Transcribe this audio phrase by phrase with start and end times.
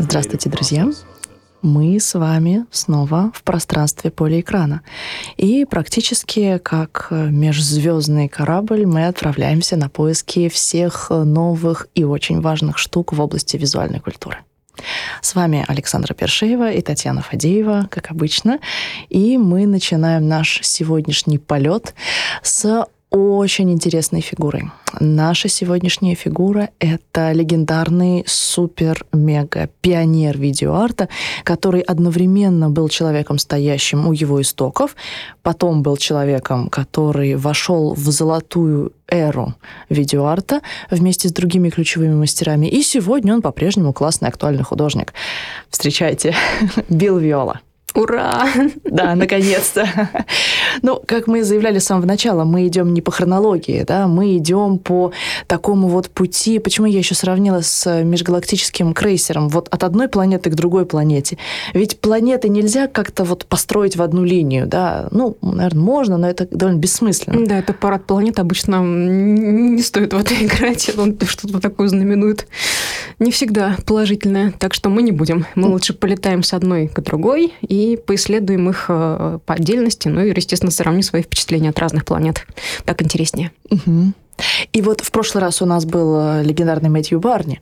[0.00, 0.88] Здравствуйте, друзья!
[1.62, 4.82] Мы с вами снова в пространстве поля экрана.
[5.36, 13.12] И практически как межзвездный корабль мы отправляемся на поиски всех новых и очень важных штук
[13.12, 14.38] в области визуальной культуры.
[15.22, 18.58] С вами Александра Першеева и Татьяна Фадеева, как обычно.
[19.08, 21.94] И мы начинаем наш сегодняшний полет
[22.42, 22.86] с
[23.16, 24.70] очень интересной фигурой.
[25.00, 31.08] Наша сегодняшняя фигура— это легендарный супер-мега-пионер видеоарта,
[31.42, 34.94] который одновременно был человеком, стоящим у его истоков,
[35.42, 39.54] потом был человеком, который вошел в золотую эру
[39.88, 45.14] видеоарта вместе с другими ключевыми мастерами, и сегодня он по-прежнему классный, актуальный художник.
[45.70, 46.34] Встречайте,
[46.88, 47.60] Билл Виола.
[47.96, 48.46] Ура!
[48.84, 49.88] Да, наконец-то.
[50.82, 54.78] Ну, как мы заявляли с самого начала, мы идем не по хронологии, да, мы идем
[54.78, 55.12] по
[55.46, 56.58] такому вот пути.
[56.58, 59.48] Почему я еще сравнила с межгалактическим крейсером?
[59.48, 61.38] Вот от одной планеты к другой планете.
[61.72, 65.08] Ведь планеты нельзя как-то вот построить в одну линию, да.
[65.10, 67.46] Ну, наверное, можно, но это довольно бессмысленно.
[67.46, 70.90] Да, это парад планет обычно не стоит в это играть.
[70.98, 72.46] Он что-то такое знаменует.
[73.18, 74.52] Не всегда положительное.
[74.58, 75.46] Так что мы не будем.
[75.54, 80.34] Мы лучше полетаем с одной к другой и поисследуем их э, по отдельности, ну и,
[80.34, 82.44] естественно, сравним свои впечатления от разных планет.
[82.84, 83.52] Так интереснее.
[83.70, 84.12] Угу.
[84.72, 87.60] И вот в прошлый раз у нас был э, легендарный Мэтью Барни.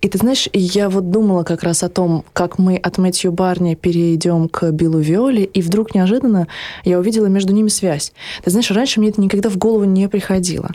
[0.00, 3.74] И ты знаешь, я вот думала как раз о том, как мы от Мэтью Барни
[3.74, 6.46] перейдем к Биллу Виоле, и вдруг неожиданно
[6.84, 8.12] я увидела между ними связь.
[8.44, 10.70] Ты знаешь, раньше мне это никогда в голову не приходило.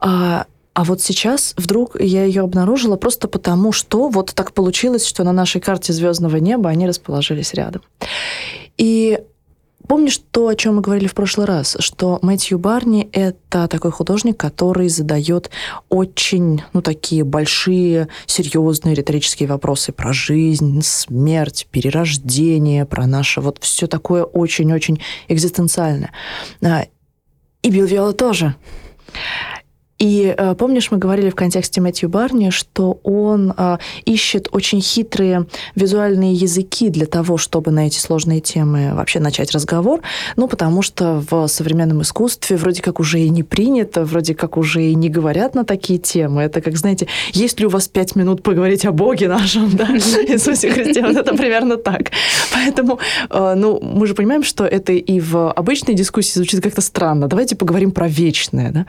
[0.00, 0.46] А,
[0.78, 5.32] а вот сейчас вдруг я ее обнаружила просто потому, что вот так получилось, что на
[5.32, 7.82] нашей карте звездного неба они расположились рядом.
[8.76, 9.18] И
[9.88, 14.36] Помнишь то, о чем мы говорили в прошлый раз, что Мэтью Барни— это такой художник,
[14.36, 15.50] который задает
[15.88, 23.86] очень, ну, такие большие, серьезные риторические вопросы про жизнь, смерть, перерождение, про наше вот все
[23.86, 26.12] такое очень-очень экзистенциальное.
[26.62, 26.84] А,
[27.62, 28.54] и Билл Виола тоже.
[29.98, 35.46] И э, помнишь, мы говорили в контексте Мэтью Барни, что он э, ищет очень хитрые
[35.74, 40.00] визуальные языки для того, чтобы на эти сложные темы вообще начать разговор.
[40.36, 44.84] Ну, потому что в современном искусстве вроде как уже и не принято, вроде как уже
[44.84, 46.42] и не говорят на такие темы.
[46.42, 50.70] Это как, знаете, есть ли у вас пять минут поговорить о Боге нашем, да, Иисусе
[50.70, 51.02] Христе?
[51.02, 52.12] Вот это примерно так.
[52.52, 57.26] Поэтому, э, ну, мы же понимаем, что это и в обычной дискуссии звучит как-то странно.
[57.26, 58.86] Давайте поговорим про вечное, да.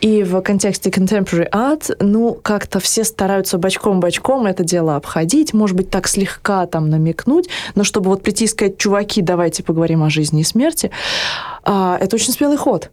[0.00, 5.90] И в контексте contemporary art, ну, как-то все стараются бочком-бочком это дело обходить, может быть,
[5.90, 10.40] так слегка там намекнуть, но чтобы вот прийти и сказать, чуваки, давайте поговорим о жизни
[10.40, 10.90] и смерти,
[11.62, 12.90] а, это очень смелый ход.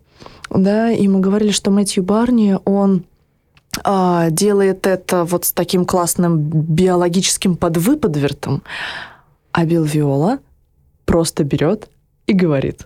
[0.50, 3.06] Да, и мы говорили, что Мэтью Барни, он
[3.84, 8.62] а, делает это вот с таким классным биологическим подвыподвертом,
[9.52, 10.40] а Билл Виола
[11.06, 11.90] просто берет
[12.28, 12.86] и говорит.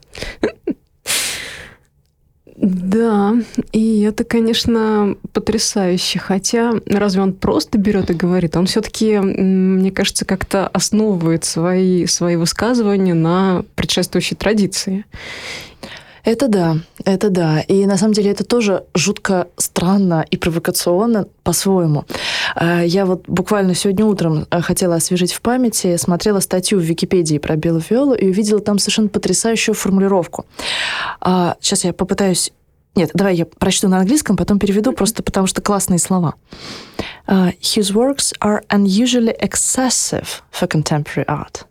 [2.58, 3.36] Да,
[3.72, 6.18] и это, конечно, потрясающе.
[6.18, 8.58] Хотя, разве он просто берет и говорит?
[8.58, 15.06] Он все-таки, мне кажется, как-то основывает свои, свои высказывания на предшествующей традиции.
[16.28, 17.62] Это да, это да.
[17.62, 22.04] И на самом деле это тоже жутко странно и провокационно по-своему.
[22.58, 27.38] Э, я вот буквально сегодня утром э, хотела освежить в памяти, смотрела статью в Википедии
[27.38, 30.46] про Белую Фиолу и увидела там совершенно потрясающую формулировку.
[31.22, 32.52] Сейчас а, я попытаюсь
[32.96, 36.34] нет, давай я прочту на английском, потом переведу, просто потому что классные слова.
[37.26, 41.66] Uh, his works are unusually excessive for contemporary art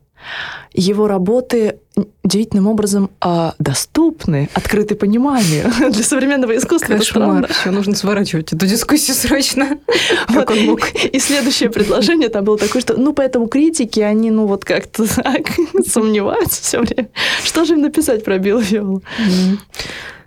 [0.73, 1.79] его работы
[2.23, 6.97] удивительным образом а, доступны, открыты пониманию для современного искусства.
[6.97, 7.49] Кошмар.
[7.49, 9.79] Еще нужно сворачивать эту дискуссию срочно.
[10.29, 10.81] Как он мог.
[10.95, 15.47] И следующее предложение там было такое, что, ну, поэтому критики, они, ну, вот как-то так
[15.87, 17.09] сомневаются все время.
[17.43, 19.01] Что же им написать про Билла Виола?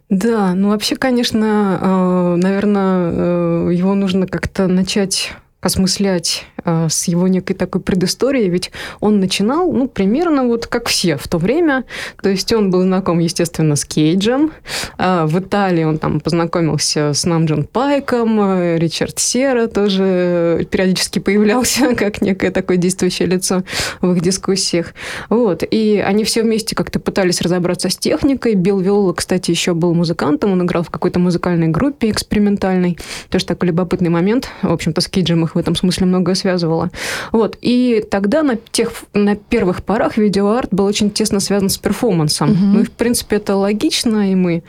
[0.09, 7.27] Да, ну вообще, конечно, э, наверное, э, его нужно как-то начать осмыслять э, с его
[7.27, 8.71] некой такой предысторией, ведь
[9.01, 11.83] он начинал, ну, примерно вот как все в то время,
[12.21, 14.53] то есть он был знаком, естественно, с Кейджем,
[14.97, 21.93] э, в Италии он там познакомился с Намджон Пайком, э, Ричард Сера тоже периодически появлялся
[21.95, 23.63] как некое такое действующее лицо
[23.99, 24.93] в их дискуссиях,
[25.27, 29.93] вот, и они все вместе как-то пытались разобраться с техникой, Билл Виола, кстати, еще был
[29.93, 32.97] музыкантом, он играл в какой-то музыкальной группе экспериментальной,
[33.29, 36.89] тоже такой любопытный момент, в общем-то, с Кейджем их в этом смысле многое связывало.
[37.31, 37.57] Вот.
[37.61, 42.51] И тогда на, тех, на первых порах видеоарт был очень тесно связан с перформансом.
[42.51, 42.59] Угу.
[42.59, 44.63] Ну и, в принципе, это логично, и мы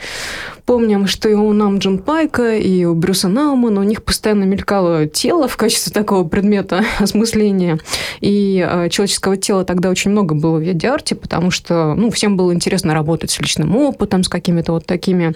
[0.70, 5.08] вспомним, что и у нам Джон Пайка, и у Брюса Наумана у них постоянно мелькало
[5.08, 7.80] тело в качестве такого предмета осмысления.
[8.20, 12.54] И э, человеческого тела тогда очень много было в видеоарте, потому что ну, всем было
[12.54, 15.34] интересно работать с личным опытом, с какими-то вот такими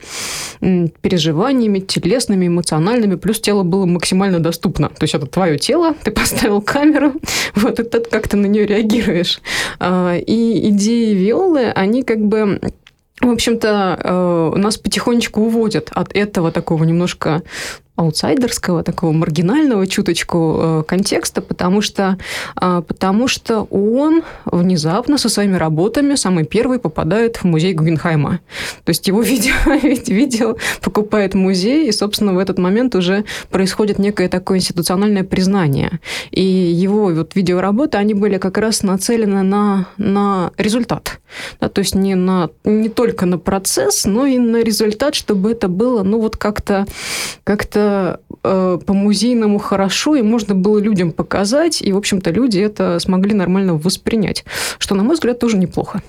[1.01, 4.89] переживаниями телесными, эмоциональными, плюс тело было максимально доступно.
[4.91, 7.13] То есть это твое тело, ты поставил камеру,
[7.57, 9.41] вот, и как ты на нее реагируешь.
[9.81, 12.61] А, и идеи Виолы, они как бы
[13.21, 17.43] в общем-то, э, нас потихонечку уводят от этого такого немножко
[17.97, 22.19] аутсайдерского, такого маргинального чуточку э, контекста, потому что,
[22.61, 28.41] э, потому что он внезапно со своими работами самый первый попадает в музей Гугенхайма.
[28.85, 29.55] То есть его видео,
[30.13, 36.01] видео покупает музей, и, собственно, в этот момент уже происходит некое такое институциональное признание.
[36.33, 41.21] И его вот видеоработы, они были как раз нацелены на, на результат.
[41.61, 45.69] Да, то есть не, на, не только на процесс, но и на результат, чтобы это
[45.69, 46.87] было, ну, вот как-то
[47.45, 52.99] как-то uh э, по-музейному хорошо, и можно было людям показать, и, в общем-то, люди это
[53.01, 54.45] смогли нормально воспринять,
[54.79, 56.03] что, на мой взгляд, тоже неплохо.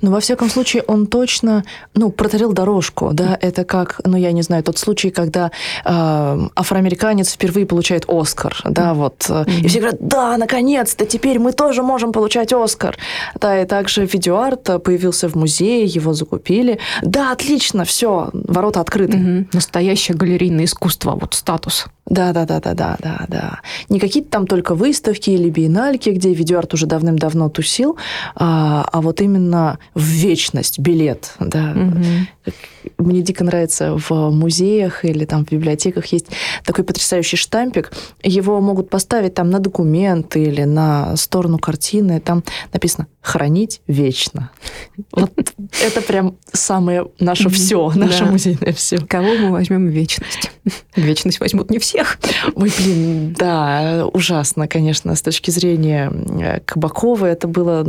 [0.00, 4.42] Но, во всяком случае, он точно, ну, протарил дорожку, да, это как, ну, я не
[4.42, 5.50] знаю, тот случай, когда
[5.84, 9.60] э, афроамериканец впервые получает Оскар, да, вот, mm-hmm.
[9.60, 12.96] и все говорят, да, наконец-то, теперь мы тоже можем получать Оскар.
[13.40, 16.78] Да, и также видеоарт появился в музее, его закупили.
[17.02, 19.16] Да, отлично, все, ворота открыты.
[19.16, 19.46] Mm-hmm.
[19.52, 21.63] Настоящее галерейное искусство, вот статус.
[22.06, 23.60] Да, да, да, да, да, да, да.
[23.88, 27.96] Не какие-то там только выставки или биеннальки, где видеоарт уже давным-давно тусил,
[28.34, 31.72] а, а вот именно в вечность билет, да.
[31.74, 32.52] Угу.
[32.98, 36.26] Мне дико нравится в музеях или там в библиотеках есть
[36.64, 37.90] такой потрясающий штампик.
[38.22, 42.20] Его могут поставить там на документ или на сторону картины.
[42.20, 44.50] Там написано «хранить вечно».
[45.10, 45.32] Вот
[45.82, 48.98] это прям самое наше все, наше музейное все.
[48.98, 50.50] Кого мы возьмем вечность?
[50.96, 52.18] Вечность возьмут не все всех.
[52.54, 57.86] Ой, блин, да, ужасно, конечно, с точки зрения э, Кабакова это было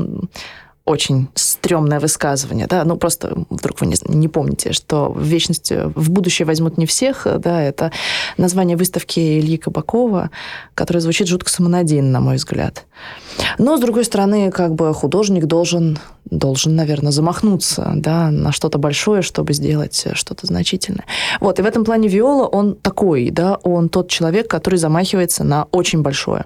[0.86, 6.12] очень стрёмное высказывание, да, ну просто вдруг вы не, не помните, что в вечности, в
[6.12, 7.92] будущее возьмут не всех, да, это
[8.38, 10.30] название выставки Ильи Кабакова,
[10.76, 12.86] которое звучит жутко самонадеянно, на мой взгляд.
[13.58, 19.22] Но, с другой стороны, как бы художник должен, должен, наверное, замахнуться да, на что-то большое,
[19.22, 21.06] чтобы сделать что-то значительное.
[21.40, 25.68] Вот, и в этом плане Виола, он такой, да, он тот человек, который замахивается на
[25.72, 26.46] очень большое.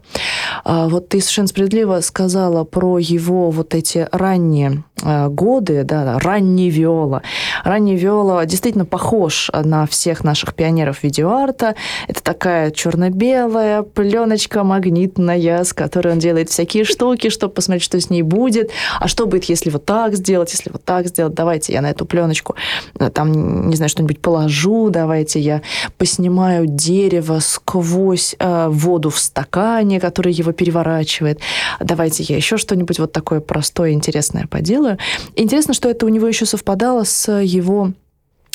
[0.64, 7.22] А вот ты совершенно справедливо сказала про его вот эти ранние годы, да, ранний Виола.
[7.64, 11.76] Ранний Виола действительно похож на всех наших пионеров видеоарта.
[12.08, 18.10] Это такая черно-белая пленочка магнитная, с которой он делает всякие штуки, чтобы посмотреть, что с
[18.10, 18.72] ней будет.
[19.00, 21.34] А что будет, если вот так сделать, если вот так сделать?
[21.34, 22.56] Давайте я на эту пленочку
[23.00, 25.62] э, там, не знаю, что-нибудь положу, давайте я
[25.98, 31.40] поснимаю дерево сквозь э, воду в стакане, который его переворачивает.
[31.80, 34.89] Давайте я еще что-нибудь вот такое простое, интересное поделаю.
[35.36, 37.94] Интересно, что это у него еще совпадало с его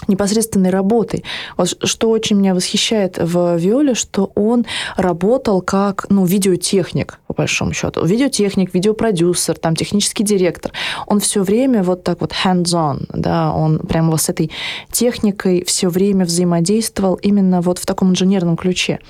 [0.08, 1.25] непосредственной работой.
[1.56, 7.73] Вот что очень меня восхищает в Виоле, что он работал как ну, видеотехник, по большому
[7.73, 8.05] счету.
[8.05, 10.73] Видеотехник, видеопродюсер, там, технический директор.
[11.06, 14.50] Он все время вот так вот hands-on, да, он прямо вот с этой
[14.90, 19.00] техникой все время взаимодействовал именно вот в таком инженерном ключе.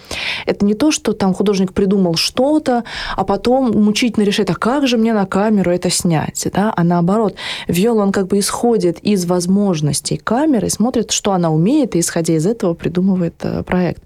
[0.46, 2.84] Это не то, что там художник придумал что-то,
[3.16, 7.34] а потом мучительно решает, а как же мне на камеру это снять, да, а наоборот,
[7.68, 12.46] Виола, он как бы исходит из возможностей камеры, смотрит, что она умеет, и исходя из
[12.46, 14.02] этого придумывает э, проект.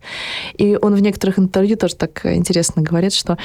[0.57, 3.37] И он в некоторых интервью тоже так интересно говорит, что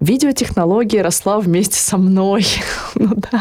[0.00, 2.44] видеотехнология росла вместе со мной.
[2.94, 3.40] ну да.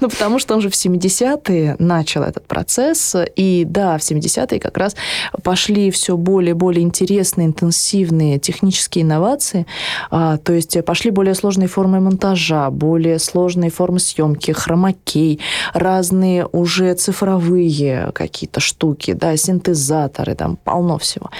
[0.00, 3.14] Ну потому что он же в 70-е начал этот процесс.
[3.36, 4.96] И да, в 70-е как раз
[5.42, 9.66] пошли все более и более интересные, интенсивные технические инновации.
[10.10, 15.40] А, то есть пошли более сложные формы монтажа, более сложные формы съемки, хромакей,
[15.74, 21.30] разные уже цифровые какие-то штуки, да, синтезаторы, там полно всего.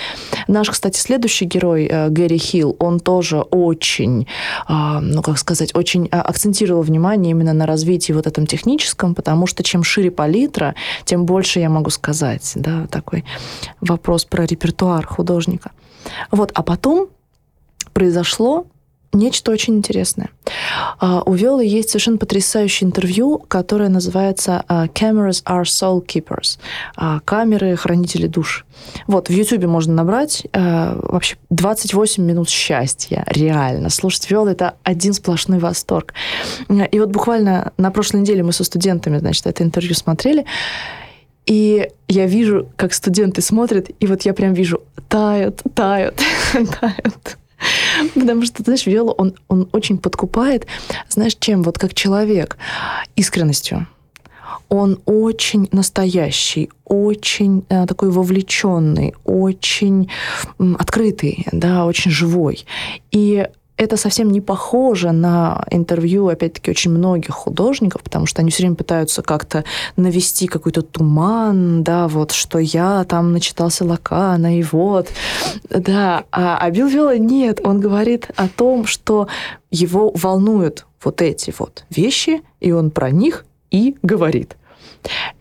[0.47, 4.27] Наш, кстати, следующий герой, э, Гэри Хилл, он тоже очень
[4.69, 9.63] ну, как сказать, очень а, акцентировала внимание именно на развитии вот этом техническом, потому что
[9.63, 10.75] чем шире палитра,
[11.05, 13.25] тем больше я могу сказать, да, такой
[13.81, 15.73] вопрос про репертуар художника.
[16.31, 17.09] Вот, а потом
[17.93, 18.67] произошло
[19.13, 20.31] нечто очень интересное.
[20.99, 26.59] А, у Виолы есть совершенно потрясающее интервью, которое называется а, «Cameras are soul keepers»
[26.97, 28.65] а, «Камеры– хранители душ».
[29.07, 33.91] Вот, в Ютубе можно набрать вообще 28 минут счастья, реально.
[33.91, 36.15] Слушать Виолу– это один сплошной восторг.
[36.69, 40.45] И вот буквально на прошлой неделе мы со студентами, значит, это интервью смотрели,
[41.47, 46.21] И я вижу, как студенты смотрят, и вот я прям вижу, тают, тают,
[46.53, 47.39] тают.
[48.15, 50.67] Потому что, знаешь, Виола, он, он очень подкупает,
[51.09, 51.63] знаешь, чем?
[51.63, 52.57] Вот как человек,
[53.17, 53.87] искренностью.
[54.69, 60.11] Он очень настоящий, очень э, такой вовлеченный, очень
[60.59, 62.67] м, открытый, да, очень живой.
[63.11, 63.47] И
[63.79, 68.75] это совсем не похоже на интервью, опять-таки, очень многих художников, потому что они все время
[68.75, 69.65] пытаются как-то
[69.97, 75.09] навести какой-то туман, да, вот, что я там начитался Лакана, и вот,
[75.71, 76.25] да.
[76.33, 79.29] А, а Билл Вилла нет, он говорит о том, что
[79.71, 84.57] его волнуют вот эти вот вещи, и он про них и говорит.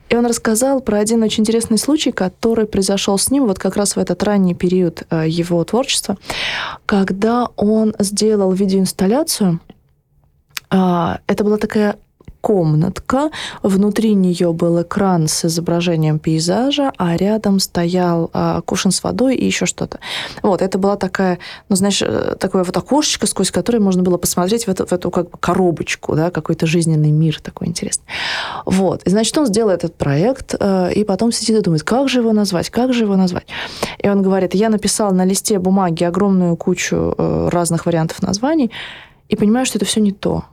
[0.10, 3.96] И он рассказал про один очень интересный случай, который произошел с ним вот как раз
[3.96, 6.18] в этот ранний период э, его творчества,
[6.86, 9.60] когда он сделал видеоинсталляцию.
[10.70, 11.98] А, это была такая
[12.48, 13.30] комнатка,
[13.62, 19.46] внутри нее был экран с изображением пейзажа, а рядом стоял а, кувшин с водой и
[19.46, 20.00] еще что-то.
[20.44, 24.64] Вот, это была такая, ну, знаешь, э, такое вот окошечко, сквозь которое можно было посмотреть
[24.64, 28.06] в эту, в эту как бы коробочку, да, какой-то жизненный мир такой интересный.
[28.66, 32.20] Вот, и, значит, он сделал этот проект, э, и потом сидит и думает, как же
[32.20, 33.48] его назвать, как же его назвать.
[34.00, 38.72] И он говорит, я написал на листе бумаги огромную кучу э, разных вариантов названий,
[39.28, 40.46] и понимаю, что это все не то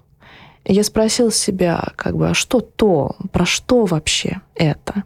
[0.65, 5.05] я спросил себя, как бы, а что то, про что вообще это?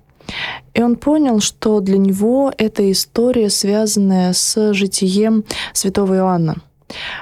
[0.74, 6.56] И он понял, что для него это история, связанная с житием святого Иоанна.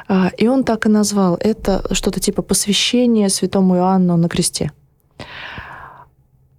[0.09, 1.37] А, и он так и назвал.
[1.41, 4.73] Это что-то типа посвящение святому Иоанну на кресте.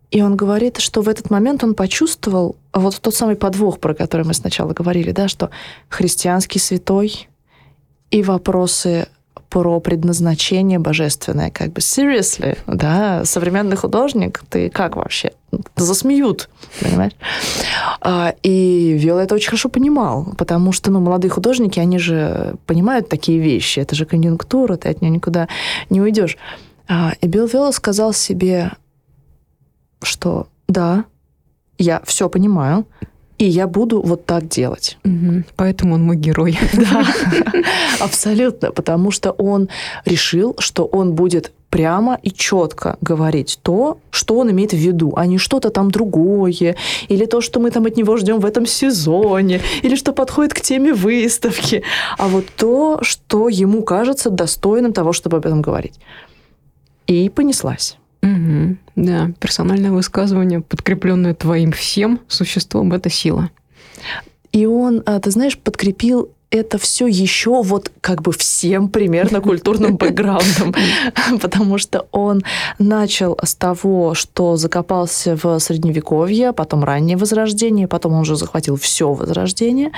[0.09, 4.25] И он говорит, что в этот момент он почувствовал вот тот самый подвох, про который
[4.25, 5.49] мы сначала говорили, да, что
[5.89, 7.27] христианский святой
[8.09, 9.09] и вопросы
[9.49, 15.31] про предназначение божественное, как бы seriously, да, современный художник, ты как вообще?
[15.75, 16.49] Засмеют,
[16.81, 17.13] понимаешь?
[18.01, 23.07] А, и Виола это очень хорошо понимал, потому что, ну, молодые художники, они же понимают
[23.07, 25.47] такие вещи, это же конъюнктура, ты от нее никуда
[25.89, 26.37] не уйдешь.
[26.89, 28.71] А, и Билл Виола сказал себе,
[30.01, 31.05] что да,
[31.77, 32.85] я все понимаю,
[33.37, 34.97] и я буду вот так делать.
[35.05, 35.43] Угу.
[35.55, 36.57] Поэтому он мой герой.
[36.73, 37.05] Да,
[37.99, 39.69] абсолютно, потому что он
[40.05, 45.25] решил, что он будет прямо и четко говорить то, что он имеет в виду, а
[45.25, 46.75] не что-то там другое,
[47.09, 50.61] или то, что мы там от него ждем в этом сезоне, или что подходит к
[50.61, 51.83] теме выставки,
[52.17, 55.99] а вот то, что ему кажется достойным того, чтобы об этом говорить.
[57.07, 57.97] И понеслась.
[58.21, 58.77] Угу.
[58.95, 63.49] Да, персональное высказывание, подкрепленное твоим всем существом, это сила.
[64.51, 69.97] И он, а, ты знаешь, подкрепил это все еще вот как бы всем примерно культурным
[69.97, 70.73] бэкграундом,
[71.41, 72.43] потому что он
[72.79, 79.11] начал с того, что закопался в Средневековье, потом раннее Возрождение, потом он уже захватил все
[79.11, 79.91] Возрождение,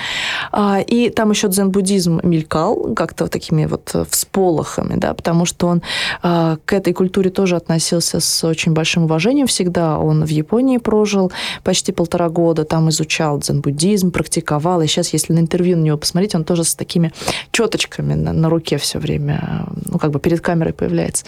[0.52, 5.82] а, и там еще дзен-буддизм мелькал как-то такими вот всполохами, да, потому что он
[6.24, 10.00] а, к этой культуре тоже относился с очень большим уважением всегда.
[10.00, 11.32] Он в Японии прожил
[11.64, 16.36] почти полтора года, там изучал дзен-буддизм, практиковал, и сейчас, если на интервью на него посмотреть,
[16.40, 17.12] он тоже с такими
[17.52, 21.26] четочками на, на руке все время, ну, как бы перед камерой появляется.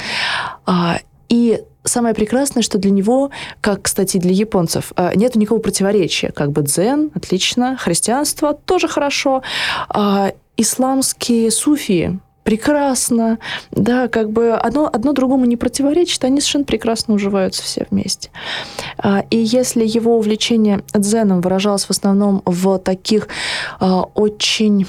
[0.65, 0.99] А,
[1.29, 6.31] и самое прекрасное, что для него, как, кстати, для японцев, а, нет никакого противоречия.
[6.31, 9.43] Как бы дзен, отлично, христианство тоже хорошо,
[9.89, 13.39] а, исламские суфии, прекрасно,
[13.71, 18.29] да, как бы одно, одно другому не противоречит, они совершенно прекрасно уживаются все вместе.
[18.97, 23.27] А, и если его увлечение дзеном выражалось в основном в таких
[23.79, 24.87] а, очень,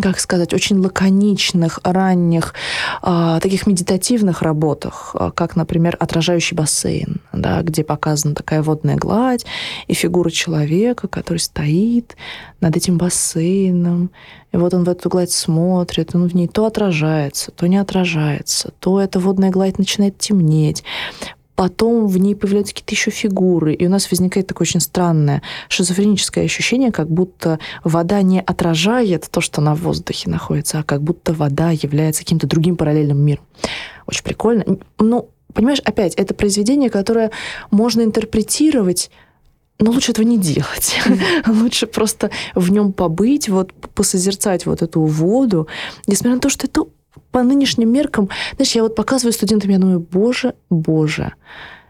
[0.00, 2.54] как сказать, очень лаконичных, ранних,
[3.02, 9.44] а, таких медитативных работах, как, например, «Отражающий бассейн», да, где показана такая водная гладь
[9.86, 12.16] и фигура человека, который стоит
[12.60, 14.10] над этим бассейном,
[14.56, 18.72] и вот он в эту гладь смотрит, он в ней то отражается, то не отражается,
[18.80, 20.82] то эта водная гладь начинает темнеть.
[21.54, 26.44] Потом в ней появляются какие-то еще фигуры, и у нас возникает такое очень странное шизофреническое
[26.44, 31.70] ощущение, как будто вода не отражает то, что на воздухе находится, а как будто вода
[31.70, 33.44] является каким-то другим параллельным миром.
[34.06, 34.64] Очень прикольно.
[34.98, 37.30] Ну, понимаешь, опять, это произведение, которое
[37.70, 39.10] можно интерпретировать
[39.78, 40.96] но лучше этого не делать.
[41.04, 41.62] Mm-hmm.
[41.62, 45.68] лучше просто в нем побыть, вот посозерцать вот эту воду,
[46.06, 46.84] несмотря на то, что это
[47.30, 51.34] по нынешним меркам, знаешь, я вот показываю студентам, я думаю, боже, боже,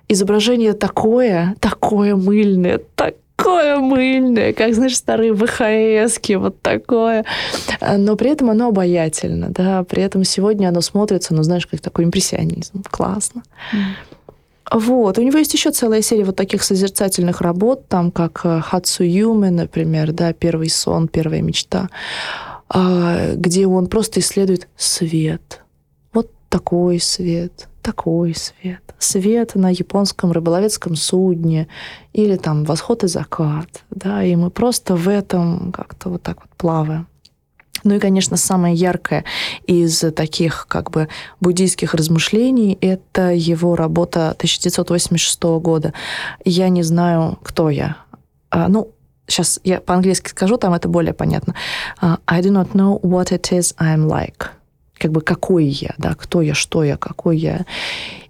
[0.09, 7.25] изображение такое, такое мыльное, такое мыльное, как, знаешь, старые ВХСки, вот такое.
[7.81, 12.05] Но при этом оно обаятельно, да, при этом сегодня оно смотрится, ну, знаешь, как такой
[12.05, 12.83] импрессионизм.
[12.91, 13.43] Классно.
[13.73, 14.16] Mm.
[14.73, 15.19] Вот.
[15.19, 20.13] У него есть еще целая серия вот таких созерцательных работ, там как э, Хацуюме, например,
[20.13, 21.89] да, «Первый сон», «Первая мечта»,
[22.69, 25.63] а, где он просто исследует свет.
[26.13, 28.83] Вот такой свет, такой свет.
[28.99, 31.69] Свет на японском рыболовецком судне
[32.13, 33.85] или там восход и закат.
[33.91, 37.07] Да, и мы просто в этом как-то вот так вот плаваем.
[37.87, 39.25] Ну и, конечно, самое яркое
[39.67, 41.09] из таких как бы
[41.41, 45.95] буддийских размышлений— это его работа 1986 года.
[46.45, 47.97] «Я не знаю, кто я».
[48.51, 48.91] А, ну,
[49.29, 51.55] сейчас я по-английски скажу, там это более понятно.
[52.03, 54.49] Uh, I do not know what it is I'm like.
[54.99, 57.67] Как бы какой я, да, кто я, что я, какой я.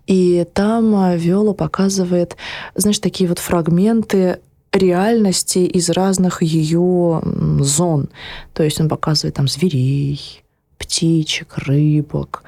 [0.07, 2.37] И там а, Виола показывает,
[2.75, 4.41] знаешь, такие вот фрагменты
[4.77, 7.23] реальности из разных ее
[7.61, 8.09] зон.
[8.53, 10.43] То есть он показывает там зверей,
[10.79, 12.43] птичек, рыбок.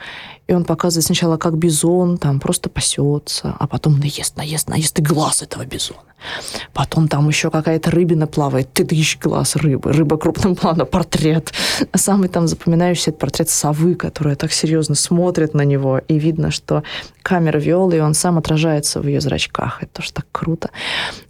[0.47, 5.03] И он показывает сначала, как бизон там просто пасется, а потом наест, наест, наест и
[5.03, 6.01] глаз этого бизона.
[6.73, 11.53] Потом там еще какая-то рыбина плавает, ты дышишь глаз рыбы, рыба крупным планом, портрет.
[11.93, 16.51] А самый там запоминающийся это портрет совы, которая так серьезно смотрит на него, и видно,
[16.51, 16.83] что
[17.23, 19.83] камера виолы, и он сам отражается в ее зрачках.
[19.83, 20.71] Это тоже так круто.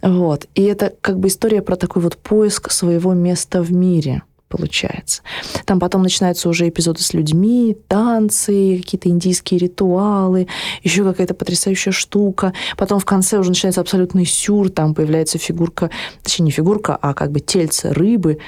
[0.01, 0.47] Вот.
[0.55, 5.21] И это как бы история про такой вот поиск своего места в мире– получается.
[5.65, 10.47] Там потом начинаются уже эпизоды с людьми, танцы, какие-то индийские ритуалы,
[10.83, 12.53] еще какая-то потрясающая штука.
[12.75, 15.89] Потом в конце уже начинается абсолютный сюр, там появляется фигурка,
[16.23, 18.39] точнее не фигурка, а как бы тельце рыбы,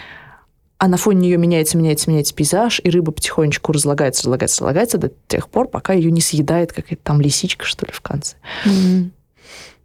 [0.82, 5.12] а на фоне нее меняется, меняется, меняется пейзаж, и рыба потихонечку разлагается, разлагается, разлагается до
[5.28, 8.36] тех пор, пока ее не съедает какая-то там лисичка, что ли, в конце.
[8.66, 9.10] Mm-hmm.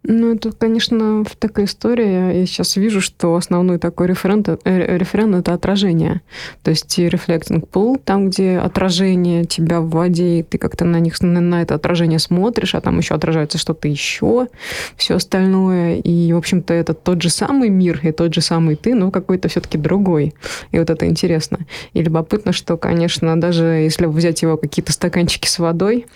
[0.08, 2.40] Ну, это, конечно, такая история.
[2.40, 6.20] Я сейчас вижу, что основной такой референт, э, референт это отражение.
[6.62, 11.20] То есть reflecting pool, там, где отражение тебя в воде, и ты как-то на них
[11.20, 14.46] на это отражение смотришь, а там еще отражается что-то еще,
[14.96, 15.96] все остальное.
[15.96, 19.48] И, в общем-то, это тот же самый мир и тот же самый ты, но какой-то
[19.48, 20.34] все-таки другой.
[20.70, 21.58] И вот это интересно.
[21.94, 26.06] И любопытно, что, конечно, даже если взять его какие-то стаканчики с водой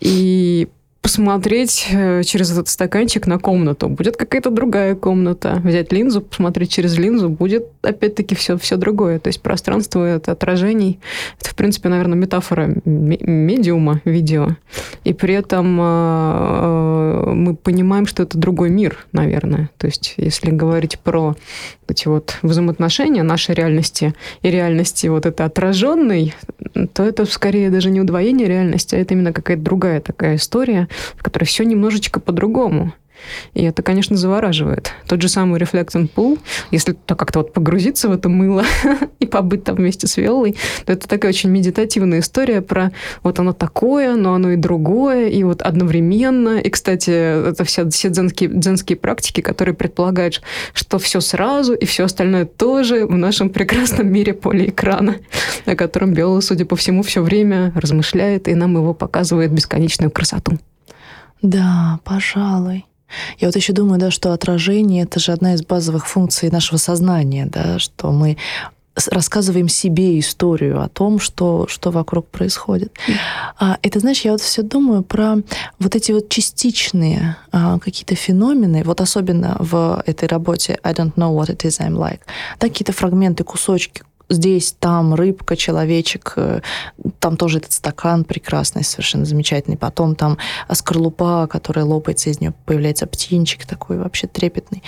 [0.00, 0.68] и
[1.02, 3.88] посмотреть э, через этот стаканчик на комнату.
[3.88, 5.60] Будет какая-то другая комната.
[5.64, 9.18] Взять линзу, посмотреть через линзу, будет опять-таки все, все другое.
[9.18, 11.00] То есть пространство это отражений.
[11.40, 14.50] Это, в принципе, наверное, метафора медиума видео.
[15.02, 19.70] И при этом э, э, мы понимаем, что это другой мир, наверное.
[19.78, 21.34] То есть если говорить про
[21.88, 26.34] эти вот взаимоотношения нашей реальности и реальности вот это отраженной,
[26.94, 31.22] то это скорее даже не удвоение реальности, а это именно какая-то другая такая история, в
[31.22, 32.92] которой все немножечко по-другому.
[33.54, 34.92] И это, конечно, завораживает.
[35.06, 36.38] Тот же самый Reflecting Pool,
[36.70, 38.64] если то как-то вот погрузиться в это мыло
[39.20, 43.52] и побыть там вместе с Виолой, то это такая очень медитативная история про вот оно
[43.52, 46.58] такое, но оно и другое, и вот одновременно.
[46.58, 47.10] И, кстати,
[47.50, 50.42] это все, все дзенские, дзенские практики, которые предполагают,
[50.74, 55.16] что все сразу и все остальное тоже в нашем прекрасном мире полиэкрана,
[55.66, 60.58] о котором Виола, судя по всему, все время размышляет и нам его показывает бесконечную красоту.
[61.42, 62.86] Да, пожалуй.
[63.38, 67.46] Я вот еще думаю, да, что отражение— это же одна из базовых функций нашего сознания,
[67.46, 68.38] да, что мы
[69.10, 72.92] рассказываем себе историю о том, что, что вокруг происходит.
[73.58, 75.36] А, это, знаешь, я вот все думаю про
[75.78, 81.34] вот эти вот частичные а, какие-то феномены, вот особенно в этой работе I don't know
[81.34, 82.20] what it is I'm like,
[82.60, 86.60] да, какие-то фрагменты, кусочки, здесь, там рыбка, человечек, э,
[87.18, 89.76] там тоже этот стакан прекрасный, совершенно замечательный.
[89.76, 90.38] Потом там
[90.72, 94.82] скорлупа, которая лопается, из нее появляется птенчик такой вообще трепетный.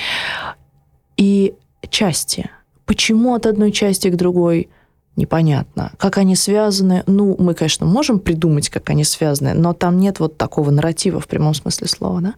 [1.16, 1.54] И
[1.90, 2.50] части.
[2.86, 4.68] Почему от одной части к другой–
[5.16, 5.92] непонятно.
[5.98, 7.02] Как они связаны?
[7.06, 11.28] Ну, мы, конечно, можем придумать, как они связаны, но там нет вот такого нарратива в
[11.28, 12.34] прямом смысле слова, да?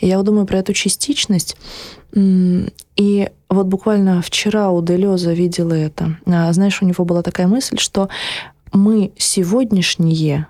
[0.00, 1.56] И я вот думаю про эту частичность.
[2.14, 6.16] И вот буквально вчера у Делеза видела это.
[6.26, 8.08] А, знаешь, у него была такая мысль, что
[8.72, 10.46] мы сегодняшние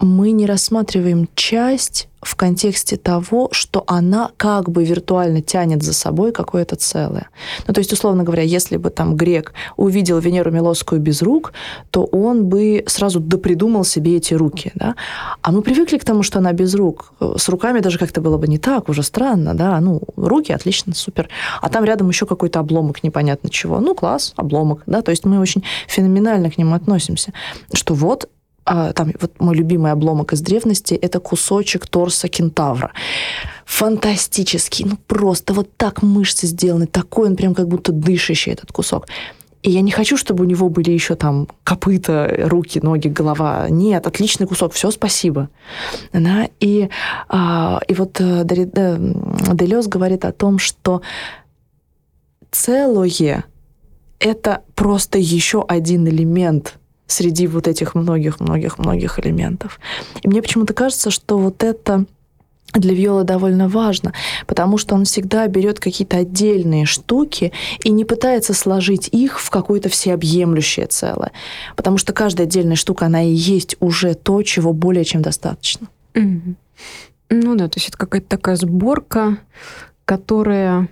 [0.00, 6.32] мы не рассматриваем часть в контексте того, что она как бы виртуально тянет за собой
[6.32, 7.28] какое-то целое.
[7.66, 11.52] Ну, то есть, условно говоря, если бы там грек увидел Венеру Милосскую без рук,
[11.90, 14.96] то он бы сразу допридумал себе эти руки, да?
[15.40, 17.14] А мы привыкли к тому, что она без рук.
[17.36, 19.80] С руками даже как-то было бы не так, уже странно, да?
[19.80, 21.28] Ну, руки, отлично, супер.
[21.62, 23.80] А там рядом еще какой-то обломок непонятно чего.
[23.80, 25.00] Ну, класс, обломок, да?
[25.00, 27.32] То есть мы очень феноменально к нему относимся.
[27.72, 28.28] Что вот
[28.64, 32.92] там вот мой любимый обломок из древности, это кусочек торса кентавра.
[33.64, 39.06] Фантастический, ну просто вот так мышцы сделаны, такой он прям как будто дышащий этот кусок.
[39.62, 43.68] И я не хочу, чтобы у него были еще там копыта, руки, ноги, голова.
[43.68, 45.50] Нет, отличный кусок, все, спасибо.
[46.14, 46.48] Да?
[46.60, 46.88] И,
[47.28, 51.02] а, и вот э, Делес говорит о том, что
[52.50, 53.44] целое—
[54.18, 56.79] это просто еще один элемент
[57.10, 59.80] среди вот этих многих-многих-многих элементов.
[60.22, 62.04] И мне почему-то кажется, что вот это
[62.72, 64.12] для Виолы довольно важно,
[64.46, 69.88] потому что он всегда берет какие-то отдельные штуки и не пытается сложить их в какое-то
[69.88, 71.32] всеобъемлющее целое,
[71.76, 75.88] потому что каждая отдельная штука, она и есть уже то, чего более чем достаточно.
[76.14, 76.54] Mm-hmm.
[77.30, 79.38] Ну да, то есть это какая-то такая сборка,
[80.04, 80.88] которая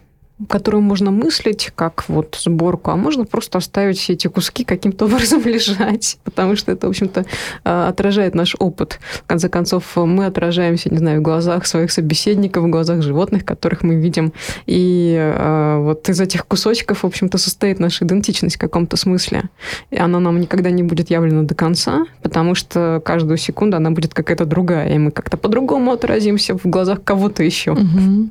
[0.47, 5.43] которую можно мыслить как вот сборку, а можно просто оставить все эти куски каким-то образом
[5.45, 7.27] лежать, потому что это, в общем-то,
[7.65, 9.01] а, отражает наш опыт.
[9.25, 13.83] В конце концов, мы отражаемся, не знаю, в глазах своих собеседников, в глазах животных, которых
[13.83, 14.33] мы видим.
[14.67, 19.45] И а, вот из этих кусочков, в общем-то, состоит наша идентичность в каком-то смысле.
[19.91, 24.15] И она нам никогда не будет явлена до конца, потому что каждую секунду она будет
[24.15, 27.73] какая-то другая, и мы как-то по-другому отразимся в глазах кого-то еще.
[27.73, 28.29] Угу.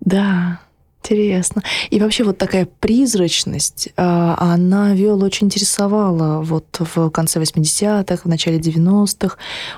[0.00, 0.60] Да.
[1.08, 1.62] Интересно.
[1.88, 8.28] И вообще вот такая призрачность, а, она Виола очень интересовала вот в конце 80-х, в
[8.28, 9.36] начале 90-х.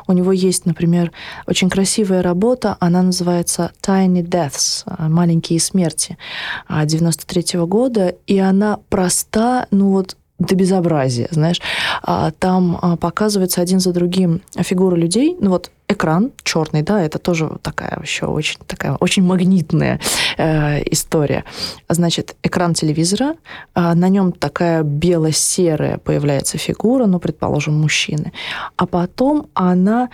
[0.08, 1.12] У него есть, например,
[1.46, 6.18] очень красивая работа, она называется «Tiny Deaths», «Маленькие смерти»
[6.68, 11.60] 93 -го года, и она проста, ну вот до безобразия, знаешь.
[12.02, 15.36] А, там а, показываются один за другим фигуры людей.
[15.38, 20.00] Ну вот экран черный, да, это тоже такая еще очень такая очень магнитная
[20.38, 21.44] э, история.
[21.88, 23.34] Значит, экран телевизора,
[23.74, 28.32] э, на нем такая бело-серая появляется фигура, ну, предположим, мужчины,
[28.76, 30.08] а потом она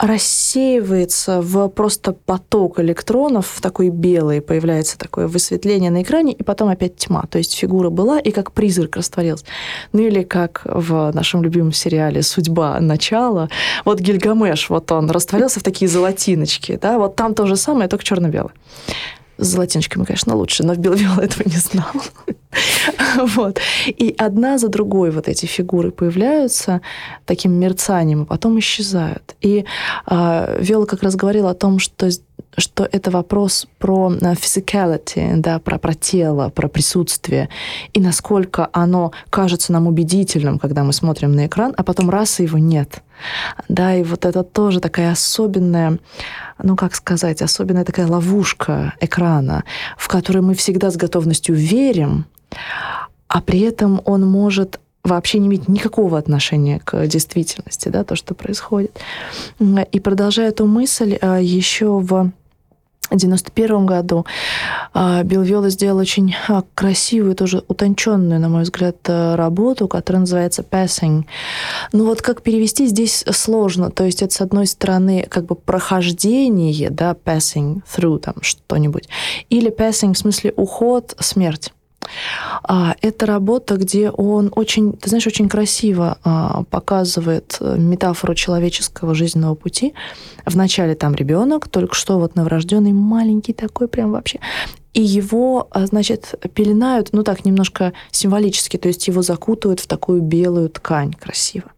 [0.00, 6.68] рассеивается в просто поток электронов, в такой белый, появляется такое высветление на экране, и потом
[6.70, 7.24] опять тьма.
[7.30, 9.44] То есть фигура была, и как призрак растворился.
[9.92, 12.80] Ну или как в нашем любимом сериале «Судьба.
[12.80, 13.50] Начало».
[13.84, 16.78] Вот Гильгамеш, вот он растворился в такие золотиночки.
[16.80, 16.98] Да?
[16.98, 18.52] Вот там то же самое, только черно-белое.
[19.40, 21.92] С золотиночками, конечно, лучше, но в Белвилла этого не знал.
[23.36, 23.58] вот.
[23.86, 26.80] И одна за другой вот эти фигуры появляются
[27.24, 29.34] таким мерцанием, а потом исчезают.
[29.40, 29.64] И
[30.06, 32.08] э, Виола как раз говорила о том, что
[32.56, 37.48] что это вопрос про э, physicality, да, про, про тело, про присутствие,
[37.92, 42.44] и насколько оно кажется нам убедительным, когда мы смотрим на экран, а потом раз, и
[42.44, 43.02] его нет.
[43.68, 45.98] Да, и вот это тоже такая особенная,
[46.62, 49.64] ну, как сказать, особенная такая ловушка экрана,
[49.98, 52.24] в которой мы всегда с готовностью верим,
[53.28, 58.34] а при этом он может вообще не иметь никакого отношения к действительности, да, то, что
[58.34, 58.98] происходит.
[59.92, 62.32] И продолжая эту мысль, э, еще в
[63.10, 64.24] 1991 году
[64.94, 70.62] а, Билл сделал очень а, красивую, тоже утонченную, на мой взгляд, э, работу, которая называется
[70.62, 71.24] «Passing».
[71.92, 73.90] Ну вот как перевести здесь сложно.
[73.90, 79.08] То есть это, с одной стороны, как бы прохождение, да, «passing through», там что-нибудь,
[79.48, 81.72] или «passing» в смысле уход, смерть.
[82.62, 89.14] А, это работа, где он очень, ты знаешь, очень красиво а, показывает э, метафору человеческого
[89.14, 89.94] жизненного пути.
[90.46, 94.40] Вначале там ребенок, только что вот новорожденный, маленький такой прям вообще.
[94.92, 100.20] И его, а, значит, пеленают, ну так, немножко символически, то есть его закутывают в такую
[100.20, 101.70] белую ткань красиво.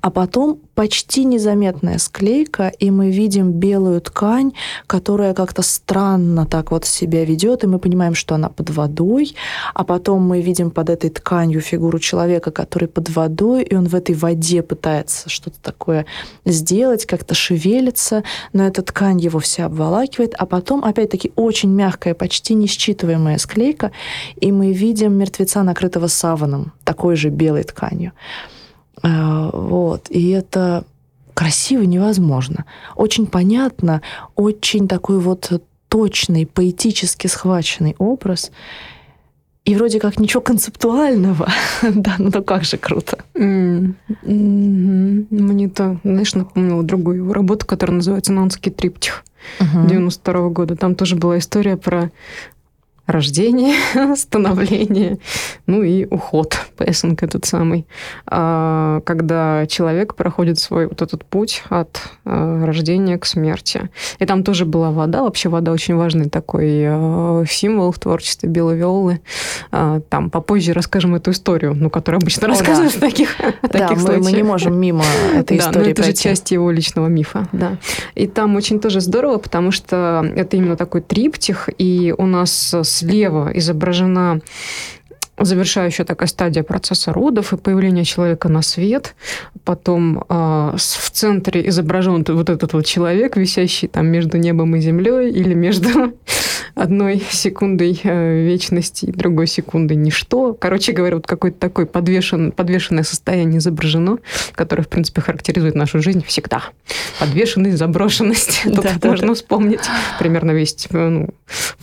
[0.00, 4.52] А потом почти незаметная склейка, и мы видим белую ткань,
[4.86, 9.36] которая как-то странно так вот себя ведет, и мы понимаем, что она под водой,
[9.74, 13.94] а потом мы видим под этой тканью фигуру человека, который под водой, и он в
[13.94, 16.06] этой воде пытается что-то такое
[16.44, 22.54] сделать, как-то шевелится, но эта ткань его вся обволакивает, а потом опять-таки очень мягкая, почти
[22.54, 23.92] несчитываемая склейка,
[24.36, 28.12] и мы видим мертвеца, накрытого саваном, такой же белой тканью.
[29.02, 30.06] Э, вот.
[30.10, 30.84] И это
[31.34, 32.64] красиво невозможно.
[32.96, 34.02] Очень понятно,
[34.34, 38.50] очень такой вот точный, поэтически схваченный образ.
[39.64, 41.48] И вроде как ничего концептуального.
[41.82, 43.18] да, ну, ну как же круто.
[43.34, 43.94] Мне
[45.68, 49.24] то, знаешь, напомнило другую его работу, которая называется «Нанский триптих»
[49.60, 50.76] uh 92 года.
[50.76, 52.10] Там тоже была история про
[53.06, 53.74] рождение,
[54.16, 55.18] становление,
[55.66, 57.86] ну и уход, пессинг этот самый.
[58.26, 63.90] А, когда человек проходит свой вот этот путь от а, рождения к смерти.
[64.18, 65.22] И там тоже была вода.
[65.22, 69.20] Вообще вода очень важный такой а, символ в творчестве Белой Виолы.
[69.70, 72.98] Там попозже расскажем эту историю, ну, которую обычно О, рассказывают да.
[72.98, 74.24] в таких, да, таких мы, случаях.
[74.24, 76.18] мы не можем мимо этой да, истории но это пройти.
[76.18, 77.78] же часть его личного мифа, да.
[78.14, 83.50] И там очень тоже здорово, потому что это именно такой триптих, и у нас слева
[83.54, 84.40] изображена
[85.38, 89.14] завершающая такая стадия процесса родов и появления человека на свет.
[89.64, 95.30] Потом э, в центре изображен вот этот вот человек, висящий там между небом и землей
[95.30, 96.12] или между
[96.74, 100.54] одной секундой э, вечности и другой секундой ничто.
[100.54, 104.18] Короче говоря, вот какое-то такое подвешен, подвешенное состояние изображено,
[104.54, 106.62] которое, в принципе, характеризует нашу жизнь всегда.
[107.18, 108.62] Подвешенность, заброшенность.
[108.64, 109.34] Тут да, можно да.
[109.34, 109.80] вспомнить
[110.18, 111.28] примерно весь ну,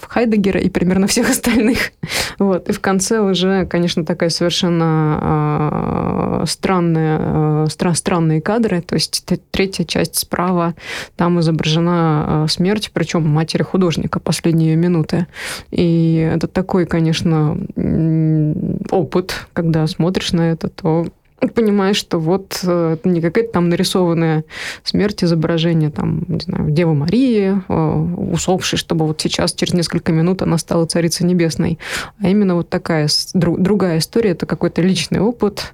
[0.09, 1.91] Хайдегера и примерно всех остальных.
[2.39, 2.69] Вот.
[2.69, 8.81] И в конце уже, конечно, такая совершенно э, странная, э, стра- странные кадры.
[8.81, 10.75] То есть третья часть справа,
[11.15, 15.27] там изображена э, смерть, причем матери художника, последние минуты.
[15.71, 17.57] И это такой, конечно,
[18.89, 21.05] опыт, когда смотришь на это, то
[21.47, 24.43] понимаешь, что вот э, это не какая-то там нарисованная
[24.83, 30.41] смерть изображение, там, не знаю, Девы Марии, э, усопшей, чтобы вот сейчас, через несколько минут
[30.41, 31.79] она стала Царицей Небесной.
[32.21, 35.73] А именно вот такая другая история, это какой-то личный опыт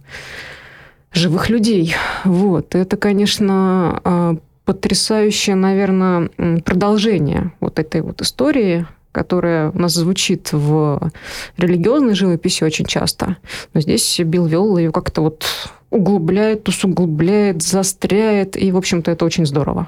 [1.11, 1.95] живых людей.
[2.23, 2.75] Вот.
[2.75, 4.35] Это, конечно, э,
[4.65, 6.29] потрясающее, наверное,
[6.65, 11.11] продолжение вот этой вот истории, которая у нас звучит в
[11.57, 13.37] религиозной живописи очень часто.
[13.73, 15.45] Но здесь Билл Виолла ее как-то вот
[15.89, 19.87] углубляет, усугубляет, застряет, и, в общем-то, это очень здорово.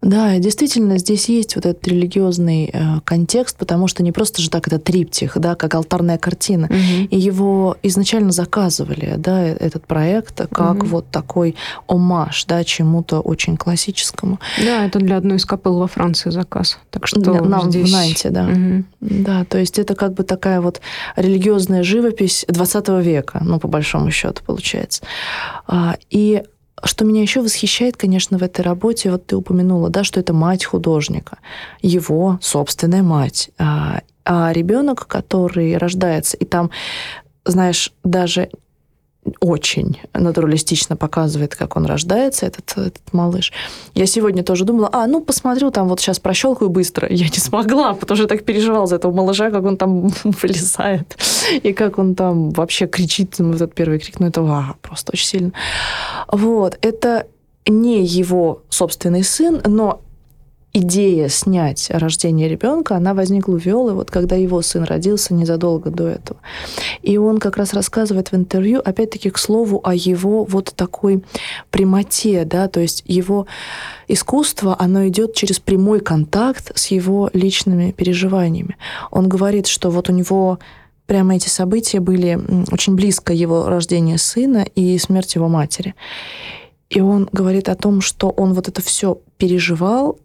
[0.00, 4.68] Да, действительно, здесь есть вот этот религиозный э, контекст, потому что не просто же так
[4.68, 6.66] это триптих, да, как алтарная картина.
[6.66, 7.08] Угу.
[7.10, 10.86] И его изначально заказывали, да, э, этот проект, как угу.
[10.86, 11.56] вот такой
[11.88, 14.38] омаж, да, чему-то очень классическому.
[14.58, 16.78] Да, это для одной из капел во Франции заказ.
[16.90, 17.90] Так что Нам здесь...
[17.90, 18.46] в Нанте, да.
[18.46, 18.84] Угу.
[19.00, 20.80] Да, то есть это как бы такая вот
[21.16, 25.02] религиозная живопись 20 века, ну, по большому счету, получается.
[25.66, 26.44] А, и
[26.84, 30.64] что меня еще восхищает, конечно, в этой работе, вот ты упомянула, да, что это мать
[30.64, 31.38] художника,
[31.82, 33.50] его собственная мать.
[33.58, 36.70] А, а ребенок, который рождается, и там,
[37.44, 38.50] знаешь, даже
[39.40, 43.52] очень натуралистично показывает, как он рождается, этот, этот малыш.
[43.94, 47.08] Я сегодня тоже думала, а, ну, посмотрю, там вот сейчас прощелкаю быстро.
[47.10, 51.16] Я не смогла, потому что я так переживала за этого малыша, как он там вылезает,
[51.62, 55.26] и как он там вообще кричит, ну, этот первый крик, ну, это а, просто очень
[55.26, 55.52] сильно.
[56.28, 57.26] Вот, это
[57.66, 60.00] не его собственный сын, но
[60.78, 66.08] идея снять рождение ребенка, она возникла у Виолы, вот когда его сын родился незадолго до
[66.08, 66.40] этого.
[67.02, 71.22] И он как раз рассказывает в интервью, опять-таки, к слову, о его вот такой
[71.70, 73.46] прямоте, да, то есть его
[74.06, 78.76] искусство, оно идет через прямой контакт с его личными переживаниями.
[79.10, 80.58] Он говорит, что вот у него
[81.06, 82.38] прямо эти события были
[82.70, 85.94] очень близко его рождения сына и смерть его матери.
[86.90, 90.18] И он говорит о том, что он вот это все переживал,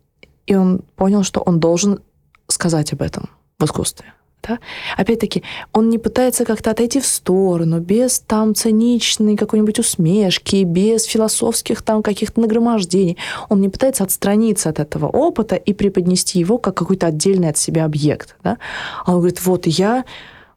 [0.45, 1.99] и он понял, что он должен
[2.47, 3.29] сказать об этом
[3.59, 4.13] в искусстве.
[4.45, 4.59] Да?
[4.97, 11.81] Опять-таки, он не пытается как-то отойти в сторону, без там циничной какой-нибудь усмешки, без философских
[11.81, 13.17] там каких-то нагромождений.
[13.47, 17.85] Он не пытается отстраниться от этого опыта и преподнести его как какой-то отдельный от себя
[17.85, 18.35] объект.
[18.43, 18.57] Да?
[19.05, 20.03] А он говорит, вот я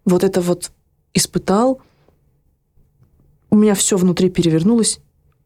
[0.05, 0.73] вот это вот
[1.15, 1.81] испытал,
[3.51, 4.99] у меня все внутри перевернулось,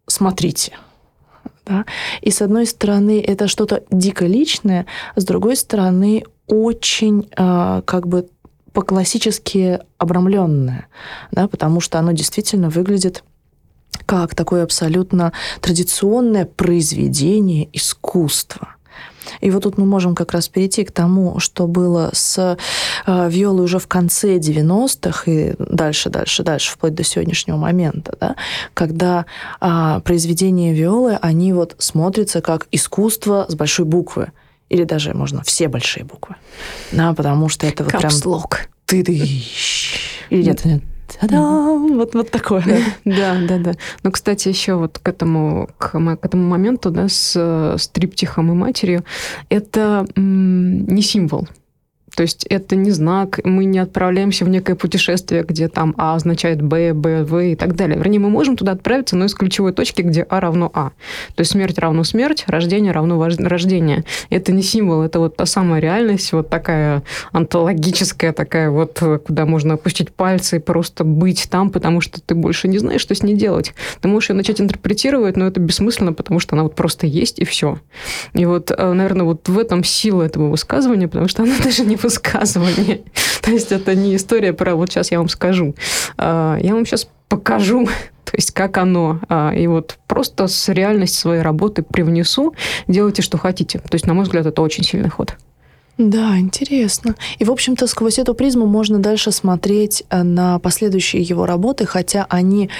[0.06, 0.78] смотрите–
[1.66, 1.84] да?
[2.20, 8.28] И с одной стороны, это что-то дико личное, с другой стороны, очень э, как бы
[8.72, 10.86] по-классически обрамленное,
[11.32, 13.24] да, потому что оно действительно выглядит
[14.06, 18.76] как такое абсолютно традиционное произведение искусства.
[19.40, 22.56] И вот тут мы можем как раз перейти к тому, что было с
[23.06, 28.36] э, Виолой уже в конце 90-х и дальше, дальше, дальше, вплоть до сегодняшнего момента, да,
[28.74, 29.26] когда
[29.60, 34.32] э, произведения Виолы, они вот смотрятся как искусство с большой буквы.
[34.68, 36.36] Или даже можно все большие буквы.
[36.92, 38.02] Да, потому что это вот прям...
[38.02, 38.68] Капслог.
[38.86, 40.82] Ты ты Или нет, нет,
[41.18, 41.96] Та-дам!
[41.96, 42.62] Вот, вот такое.
[43.04, 43.72] Да, да, да.
[44.02, 48.54] Но, кстати, еще вот к этому, к, к этому моменту, да, с, с триптихом и
[48.54, 49.04] матерью,
[49.48, 51.48] это м, не символ.
[52.14, 56.62] То есть это не знак, мы не отправляемся в некое путешествие, где там А означает
[56.62, 57.98] Б, Б, В и так далее.
[57.98, 60.90] Вернее, мы можем туда отправиться, но из ключевой точки, где А равно А.
[61.34, 64.04] То есть смерть равно смерть, рождение равно рождение.
[64.30, 69.74] Это не символ, это вот та самая реальность, вот такая антологическая, такая вот, куда можно
[69.74, 73.34] опустить пальцы и просто быть там, потому что ты больше не знаешь, что с ней
[73.34, 73.74] делать.
[74.00, 77.44] Ты можешь ее начать интерпретировать, но это бессмысленно, потому что она вот просто есть и
[77.44, 77.78] все.
[78.34, 81.96] И вот, э, наверное, вот в этом сила этого высказывания, потому что она даже не
[82.02, 83.02] высказывание.
[83.42, 85.74] То есть это не история про вот сейчас я вам скажу.
[86.16, 87.86] А, я вам сейчас покажу,
[88.24, 89.20] то есть как оно.
[89.28, 92.54] А, и вот просто с реальности своей работы привнесу,
[92.88, 93.78] делайте, что хотите.
[93.78, 95.36] То есть, на мой взгляд, это очень сильный ход.
[95.98, 97.14] Да, интересно.
[97.38, 102.26] И, в общем-то, сквозь эту призму можно дальше смотреть э, на последующие его работы, хотя
[102.30, 102.70] они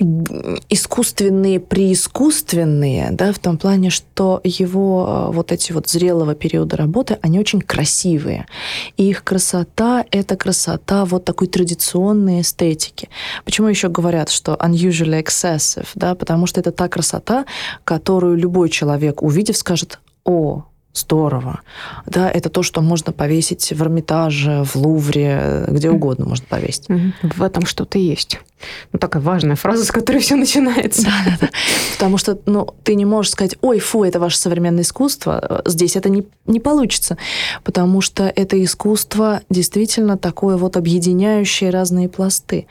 [0.00, 7.18] искусственные, преискусственные, да, в том плане, что его э, вот эти вот зрелого периода работы,
[7.20, 8.46] они очень красивые.
[8.96, 13.10] И их красота— это красота вот такой традиционной эстетики.
[13.44, 17.44] Почему еще говорят, что unusually excessive, да, потому что это та красота,
[17.84, 21.60] которую любой человек, увидев, скажет, о, Здорово.
[22.06, 26.88] Да, это то, что можно повесить в Эрмитаже, в Лувре, где угодно можно повесить.
[27.22, 28.40] В этом что-то есть.
[28.92, 31.04] Ну, такая важная фраза, с которой все начинается.
[31.04, 31.48] Да, да, да.
[31.92, 35.62] Потому что ну, ты не можешь сказать, ой, фу, это ваше современное искусство.
[35.64, 37.16] Здесь это не, не получится.
[37.62, 42.66] Потому что это искусство действительно такое вот объединяющее разные пласты.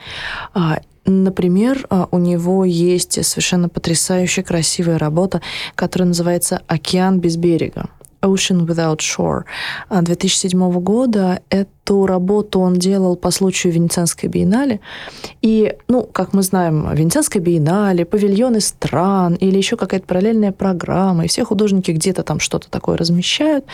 [0.53, 5.41] А, например, а, у него есть совершенно потрясающая красивая работа,
[5.75, 7.89] которая называется «Океан без берега».
[8.21, 9.43] Ocean Without Shore
[9.89, 11.41] 2007 а, года.
[11.49, 14.79] Эту работу он делал по случаю Венецианской биеннале.
[15.41, 21.27] И, ну, как мы знаем, Венецианская биеннале, павильоны стран или еще какая-то параллельная программа, и
[21.27, 23.65] все художники где-то там что-то такое размещают.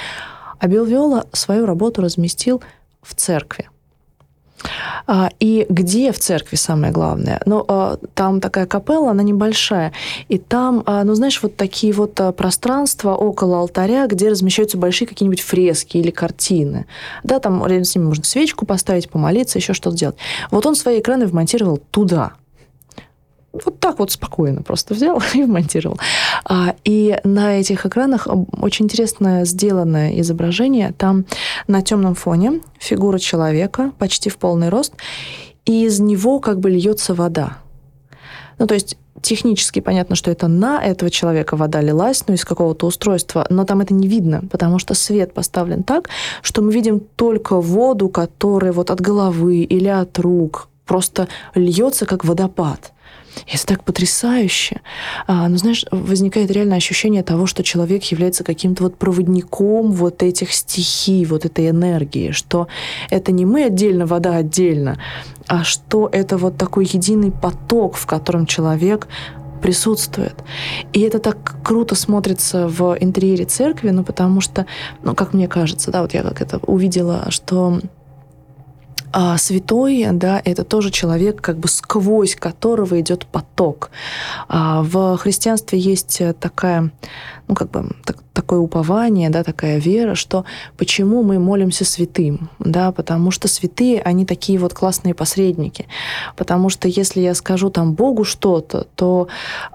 [0.60, 2.62] А Белвиола свою работу разместил
[3.02, 3.70] в церкви.
[5.08, 7.42] А, и где в церкви самое главное?
[7.46, 9.94] Ну, а, там такая капелла, она небольшая,
[10.30, 15.42] и там, а, ну, знаешь, вот такие вот пространства около алтаря, где размещаются большие какие-нибудь
[15.42, 16.86] фрески или картины.
[17.24, 20.18] Да, там рядом с ними можно свечку поставить, помолиться, еще что-то сделать.
[20.52, 22.34] Вот он свои экраны вмонтировал туда–
[23.64, 25.98] вот так вот спокойно просто взял и вмонтировал.
[26.44, 28.28] А, и на этих экранах
[28.62, 30.94] очень интересно сделанное изображение.
[30.98, 31.26] Там
[31.68, 34.94] на темном фоне фигура человека почти в полный рост,
[35.66, 37.58] и из него как бы льется вода.
[38.58, 42.86] Ну, то есть технически понятно, что это на этого человека вода лилась, ну, из какого-то
[42.86, 46.10] устройства, но там это не видно, потому что свет поставлен так,
[46.42, 52.24] что мы видим только воду, которая вот от головы или от рук просто льется как
[52.24, 52.94] водопад.
[53.48, 54.82] Это так потрясающе.
[55.28, 60.52] А, но, знаешь, возникает реально ощущение того, что человек является каким-то вот проводником вот этих
[60.54, 62.68] стихий, вот этой энергии, что
[63.10, 65.00] это не мы отдельно, вода отдельно,
[65.48, 69.08] а что это вот такой единый поток, в котором человек
[69.62, 70.36] присутствует.
[70.94, 74.66] И это так круто смотрится в интерьере церкви, ну, потому что,
[75.04, 77.80] ну, как мне кажется, да, вот я как это увидела, что
[79.18, 83.90] а святой, да, это тоже человек, как бы сквозь которого идет поток.
[84.50, 86.92] А в христианстве есть такая,
[87.48, 90.44] ну, как бы так, такое упование, да, такая вера, что
[90.76, 95.88] почему мы молимся святым, да, потому что святые, они такие вот классные посредники,
[96.36, 99.30] потому что если я скажу там Богу что-то, то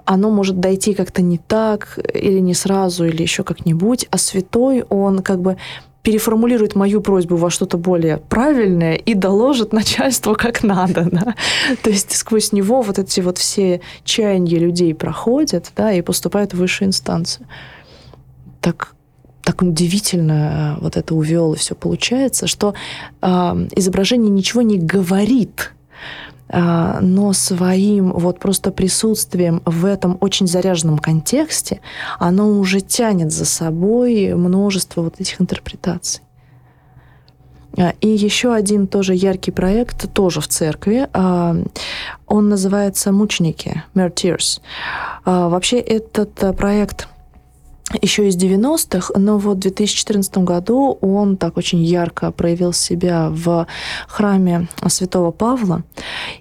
[0.05, 5.23] оно может дойти как-то не так, или не сразу, или еще как-нибудь, а святой, он
[5.23, 5.57] как бы
[6.03, 11.07] переформулирует мою просьбу во что-то более правильное и доложит начальству как надо.
[11.11, 11.35] Да?
[11.83, 16.57] То есть сквозь него вот эти вот все чаяния людей проходят да, и поступают в
[16.57, 17.47] высшую инстанцию.
[18.59, 18.95] Так
[19.43, 22.75] так удивительно э, вот это увел и все получается, что
[23.21, 23.27] э,
[23.75, 25.73] изображение ничего не говорит
[26.53, 31.79] но своим вот просто присутствием в этом очень заряженном контексте
[32.19, 36.21] оно уже тянет за собой множество вот этих интерпретаций.
[37.77, 41.07] А, и еще один тоже яркий проект, тоже в церкви.
[41.13, 41.55] А,
[42.27, 44.61] он называется «Мученики», «Martyrs».
[45.25, 47.07] Вообще этот проект
[48.01, 53.67] еще из 90-х, но вот в 2014 году он так очень ярко проявил себя в
[54.07, 55.83] храме Святого Павла.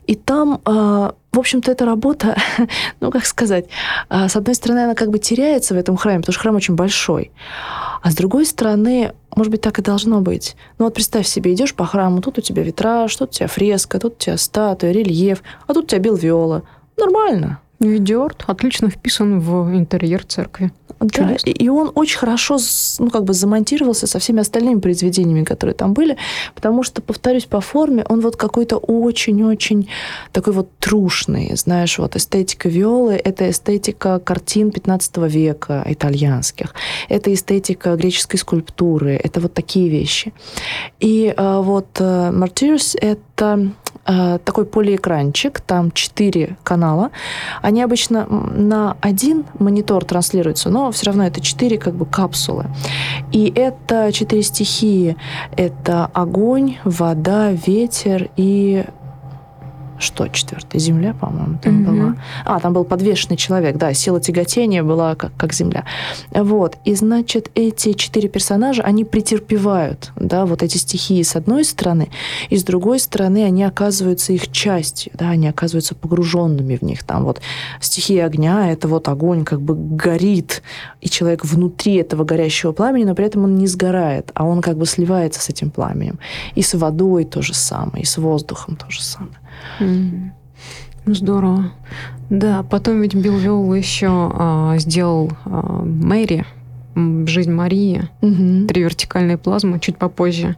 [0.07, 2.37] И там, а, в общем-то, эта работа,
[3.01, 3.67] ну, как сказать,
[4.09, 6.75] а, с одной стороны, она как бы теряется в этом храме, потому что храм очень
[6.75, 7.31] большой.
[8.03, 10.57] А с другой стороны, может быть, так и должно быть.
[10.79, 13.99] Ну вот представь себе, идешь по храму, тут у тебя витраж, тут у тебя фреска,
[13.99, 16.63] тут у тебя статуя, рельеф, а тут у тебя белвиола.
[16.97, 17.61] Нормально.
[17.79, 20.71] Ведерт отлично вписан в интерьер церкви.
[21.01, 22.59] Да, и он очень хорошо
[22.99, 26.19] ну, как бы замонтировался со всеми остальными произведениями, которые там были,
[26.55, 29.89] потому что, повторюсь, по форме он вот какой-то очень-очень
[30.33, 36.75] такой вот трушный, знаешь, вот эстетика Виолы— это эстетика картин 15 века итальянских,
[37.09, 40.35] это эстетика греческой скульптуры, это вот такие вещи.
[41.01, 43.73] И э, вот э, Martyrs— это
[44.05, 47.11] такой полиэкранчик, там четыре канала.
[47.63, 52.67] Они обычно на один монитор транслируются, но все равно это четыре как бы капсулы.
[53.33, 55.17] И это четыре стихии.
[55.57, 58.85] Это огонь, вода, ветер и
[60.01, 60.81] что четвертая?
[60.81, 61.85] Земля, по-моему, там Мгм.
[61.85, 62.17] была.
[62.45, 65.85] А, там был подвешенный человек, да, сила тяготения была как, как Земля.
[66.33, 72.11] Вот, и значит, эти четыре персонажа, они претерпевают, да, вот эти стихии с одной стороны,
[72.49, 77.05] и с другой стороны они оказываются их частью, да, они оказываются погруженными в них.
[77.05, 77.41] Там вот
[77.81, 80.63] стихия огня, это вот огонь как бы горит,
[81.01, 84.77] и человек внутри этого горящего пламени, но при этом он не сгорает, а он как
[84.77, 86.19] бы сливается с этим пламенем.
[86.55, 89.35] И с водой то же самое, и с воздухом то же самое.
[91.07, 91.73] Ну, здорово.
[92.29, 96.45] Да, потом ведь Билл Виола еще а, сделал а, Мэри,
[97.27, 98.67] «Жизнь Марии», Мгм.
[98.67, 100.57] три вертикальные плазмы, чуть попозже.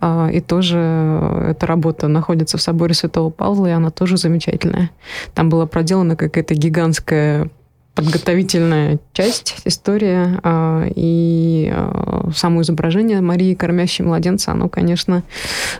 [0.00, 4.90] А, И тоже э, эта работа находится в соборе Святого Павла, и она тоже замечательная.
[5.34, 7.48] Там была проделана какая-то гигантская
[7.96, 15.22] подготовительная часть, история, а, и а, само изображение Марии, кормящей младенца, оно, конечно,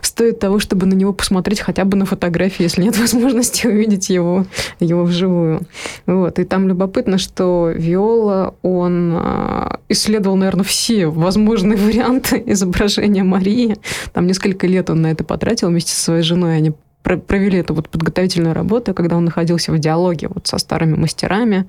[0.01, 4.47] стоит того, чтобы на него посмотреть хотя бы на фотографии, если нет возможности увидеть его,
[4.79, 5.61] его вживую.
[6.07, 6.39] Вот.
[6.39, 13.77] И там любопытно, что Виола, он а, исследовал, наверное, все возможные варианты изображения Марии.
[14.11, 16.57] Там несколько лет он на это потратил вместе со своей женой.
[16.57, 16.73] Они
[17.03, 21.67] провели эту вот подготовительную работу, когда он находился в диалоге вот со старыми мастерами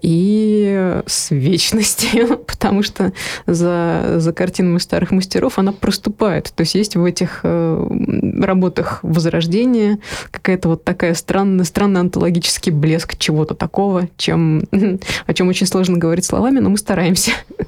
[0.00, 3.12] и с вечностью, потому что
[3.46, 6.52] за, за картинами старых мастеров она проступает.
[6.54, 7.86] То есть есть в этих э,
[8.40, 9.98] работах возрождения
[10.30, 14.64] какая-то вот такая странная, странный онтологический блеск чего-то такого, чем,
[15.26, 17.32] о чем очень сложно говорить словами, но мы стараемся.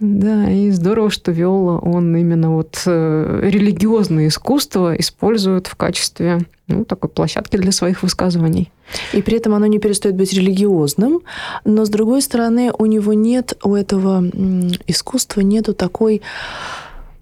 [0.00, 6.84] Да, и здорово, что Виола, он именно вот э, религиозное искусство использует в качестве ну,
[6.84, 8.70] такой площадки для своих высказываний.
[9.12, 11.20] И при этом оно не перестает быть религиозным,
[11.64, 14.24] но с другой стороны у него нет, у этого
[14.86, 16.22] искусства нету такой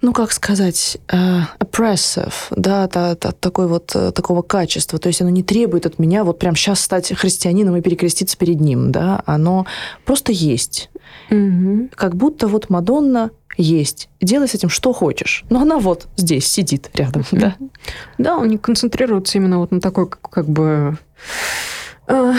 [0.03, 4.99] ну, как сказать, э, oppressive, да, та- та- такой вот, э, такого качества.
[4.99, 8.61] То есть оно не требует от меня вот прям сейчас стать христианином и перекреститься перед
[8.61, 9.67] ним, да, оно
[10.05, 10.91] просто есть.
[11.95, 14.09] Как будто вот Мадонна есть.
[14.21, 15.45] Делай с этим что хочешь.
[15.51, 17.57] Но она вот здесь сидит рядом, да.
[18.19, 20.99] Да, он не концентрируется именно вот на такой, как, как бы
[22.07, 22.35] э,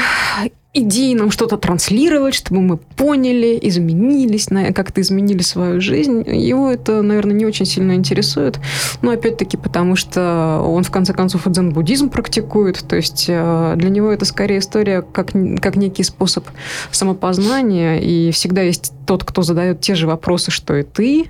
[0.80, 6.24] идеи нам что-то транслировать, чтобы мы поняли, изменились, как-то изменили свою жизнь.
[6.28, 8.60] Его это, наверное, не очень сильно интересует.
[9.02, 12.84] Но опять-таки потому, что он в конце концов и дзен-буддизм практикует.
[12.88, 16.46] То есть э, для него это скорее история как, как некий способ
[16.92, 18.00] самопознания.
[18.00, 21.30] И всегда есть тот, кто задает те же вопросы, что и ты.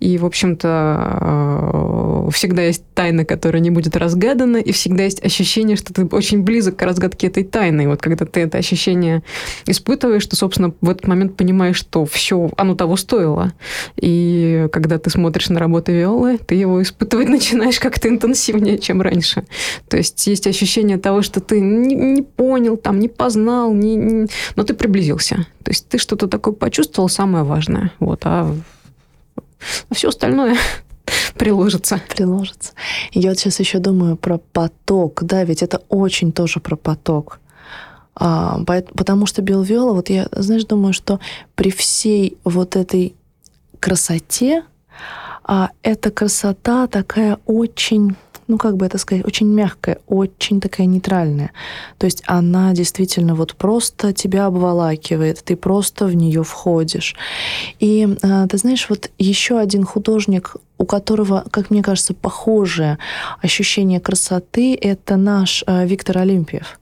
[0.00, 5.76] И, в общем-то, э, всегда есть тайна, которая не будет разгадана, и всегда есть ощущение,
[5.76, 7.82] что ты очень близок к разгадке этой тайны.
[7.82, 9.22] И вот когда ты это ощущение
[9.66, 13.52] испытываешь, то, собственно, в этот момент понимаешь, что все, оно того стоило.
[14.00, 19.44] И когда ты смотришь на работу Виолы, ты его испытывать начинаешь как-то интенсивнее, чем раньше.
[19.88, 24.28] То есть есть ощущение того, что ты не, не понял, там, не познал, не, не-
[24.56, 25.46] но ты приблизился.
[25.68, 27.90] То есть ты что-то такое почувствовал, самое важное.
[27.98, 28.54] Вот, а,
[29.90, 30.56] все остальное
[31.36, 32.00] приложится.
[32.14, 32.74] приложится.
[33.12, 37.40] Я вот сейчас еще думаю про поток, да, ведь это очень тоже про поток.
[38.14, 38.60] А,
[38.94, 41.18] потому что Белвиола, вот я, знаешь, думаю, что
[41.56, 43.16] при всей вот этой
[43.80, 44.62] красоте,
[45.42, 48.14] а, эта красота такая очень,
[48.48, 51.52] ну как бы это сказать, очень мягкая, очень такая нейтральная.
[51.98, 57.14] То есть она действительно вот просто тебя обволакивает, ты просто в нее входишь.
[57.78, 62.98] И а, ты знаешь, вот еще один художник, у которого, как мне кажется, похожее
[63.42, 66.78] ощущение красоты, это наш а, Виктор Олимпиев.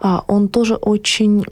[0.00, 1.44] А, Он тоже очень,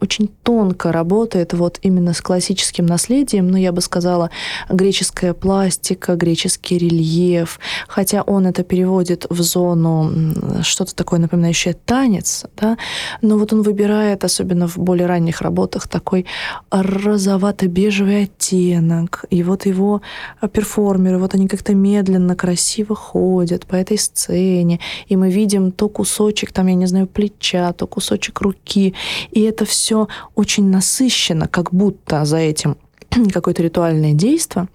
[0.00, 4.30] очень тонко работает вот именно с классическим наследием, ну, я бы сказала,
[4.68, 7.58] греческая пластика, греческий рельеф,
[7.88, 10.10] хотя он это переводит в зону
[10.62, 12.78] что-то такое напоминающее танец, да,
[13.22, 16.26] но вот он выбирает, особенно в более ранних работах, такой
[16.70, 20.02] розовато-бежевый оттенок, и вот его
[20.40, 20.48] а,
[21.06, 26.52] перформеры, вот они как-то медленно, красиво ходят по этой сцене, и мы видим то кусочек,
[26.52, 28.94] там, я не знаю, плеча, то кусочек руки,
[29.30, 32.76] и это все очень насыщенно, как будто за этим
[33.32, 34.68] какое-то ритуальное действие,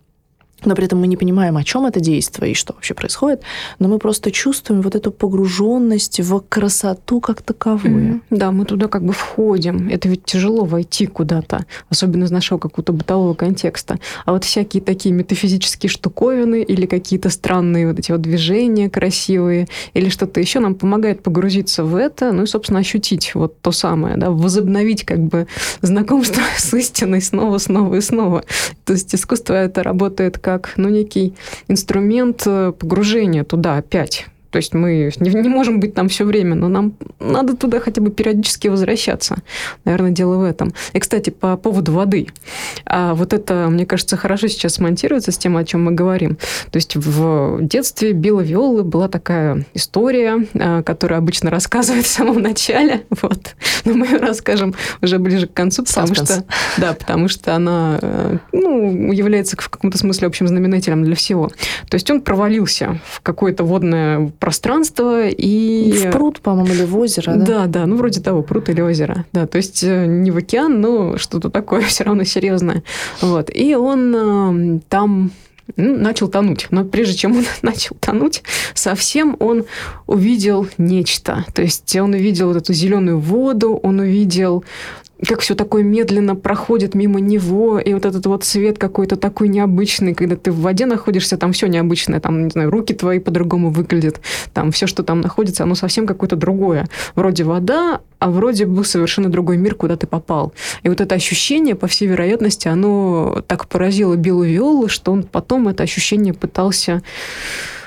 [0.66, 3.42] но при этом мы не понимаем, о чем это действие и что вообще происходит,
[3.80, 7.96] но мы просто чувствуем вот эту погруженность в красоту как таковую.
[7.96, 8.24] Мгм.
[8.30, 9.90] Да, мы туда как бы входим.
[9.90, 14.00] Это ведь тяжело войти куда-то, особенно из нашего какого-то бытового контекста.
[14.26, 20.10] А вот всякие такие метафизические штуковины или какие-то странные вот эти вот движения красивые или
[20.10, 24.30] что-то еще нам помогает погрузиться в это, ну и, собственно, ощутить вот то самое, да,
[24.30, 25.48] возобновить как бы
[25.82, 28.44] знакомство с истиной снова, снова и снова.
[28.86, 31.36] То есть искусство это работает как, ну, некий
[31.68, 34.28] инструмент э, погружения туда опять.
[34.52, 38.02] То есть мы не, не можем быть там все время, но нам надо туда хотя
[38.02, 39.38] бы периодически возвращаться.
[39.86, 40.74] Наверное, дело в этом.
[40.94, 42.28] И, кстати, по поводу воды.
[42.86, 46.38] А вот это, мне кажется, хорошо сейчас смонтируется с тем, о чем мы говорим.
[46.70, 52.42] То есть в детстве Билла Виолы была такая история, а, которую обычно рассказывают в самом
[52.42, 53.04] начале.
[53.22, 53.56] Вот.
[53.86, 56.32] Но мы ее расскажем уже ближе к концу, потому Саспенс.
[56.32, 56.46] что,
[56.78, 61.50] да, потому что она э, ну, является в каком-то смысле общим знаменателем для всего.
[61.88, 65.92] То есть он провалился в какое-то водное пространство и...
[65.94, 67.46] В пруд, по-моему, или в озеро, да?
[67.46, 69.24] Да, да, ну вроде того, пруд или озеро.
[69.32, 72.84] Да, то есть э, не в океан, но что-то такое все равно серьезное.
[73.22, 73.52] Вот.
[73.54, 75.32] И он э, там
[75.78, 76.68] ну, начал тонуть.
[76.72, 79.66] Но прежде чем он начал тонуть, совсем он
[80.08, 81.46] увидел нечто.
[81.54, 84.64] То есть он увидел вот эту зеленую воду, он увидел
[85.26, 90.14] как все такое медленно проходит мимо него, и вот этот вот цвет какой-то такой необычный,
[90.14, 94.22] когда ты в воде находишься, там все необычное, там, не знаю, руки твои по-другому выглядят,
[94.54, 96.88] там все, что там находится, оно совсем какое-то другое.
[97.16, 100.54] Вроде вода, а вроде бы совершенно другой мир, куда ты попал.
[100.84, 105.68] И вот это ощущение, по всей вероятности, оно так поразило Биллу Виолу, что он потом
[105.68, 107.02] это ощущение пытался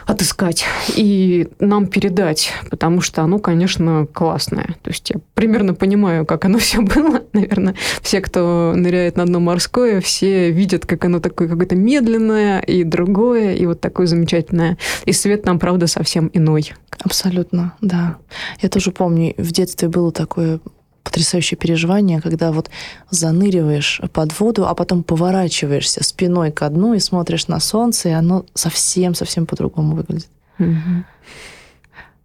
[0.07, 4.76] отыскать и нам передать, потому что оно, конечно, классное.
[4.82, 7.22] То есть я примерно понимаю, как оно все было.
[7.32, 12.84] Наверное, все, кто ныряет на дно морское, все видят, как оно такое какое-то медленное и
[12.84, 14.78] другое, и вот такое замечательное.
[15.05, 16.72] И свет там, правда, совсем иной.
[17.02, 18.16] Абсолютно, да.
[18.61, 20.61] Я тоже помню, в детстве было такое
[21.05, 22.70] потрясающее переживание, когда вот
[23.11, 28.46] заныриваешь под воду, а потом поворачиваешься спиной к дну и смотришь на солнце, и оно
[28.55, 30.28] совсем-совсем по-другому выглядит.
[30.59, 31.05] Mm-hmm.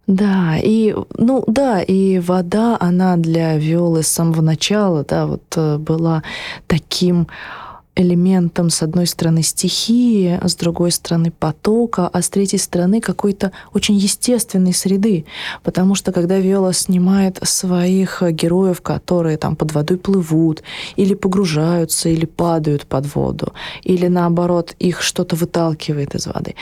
[0.06, 5.76] Да, и, ну, да, и вода, она для Виолы с самого начала, да, вот э,
[5.78, 6.24] была
[6.66, 7.28] таким
[8.02, 13.52] элементом, с одной стороны, стихии, а с другой стороны, потока, а с третьей стороны, какой-то
[13.72, 15.24] очень естественной среды.
[15.62, 20.62] Потому что когда Виола снимает своих героев, которые там под водой плывут,
[20.96, 26.54] или погружаются, или падают под воду, или наоборот, их что-то выталкивает из воды,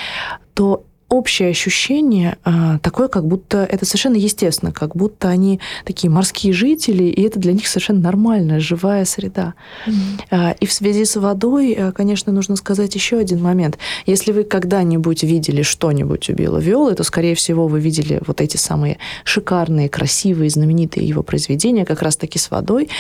[0.55, 6.53] то общее ощущение а, такое, как будто это совершенно естественно, как будто они такие морские
[6.53, 9.55] жители, и это для них совершенно нормальная, живая среда.
[9.87, 9.93] Mm-hmm.
[10.31, 13.79] А, и в связи с водой, а, конечно, нужно сказать еще один момент.
[14.05, 18.59] Если вы когда-нибудь видели что-нибудь у Билла Виолы, то, скорее всего, вы видели вот эти
[18.59, 22.91] самые шикарные, красивые, знаменитые его произведения, как раз-таки с водой,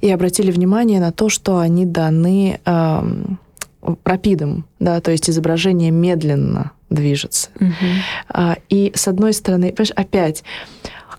[0.00, 3.38] и обратили внимание на то, что они даны эм,
[4.04, 7.50] рапидом, да, то есть изображение медленно движется.
[7.56, 8.54] Угу.
[8.68, 10.44] И с одной стороны, понимаешь, опять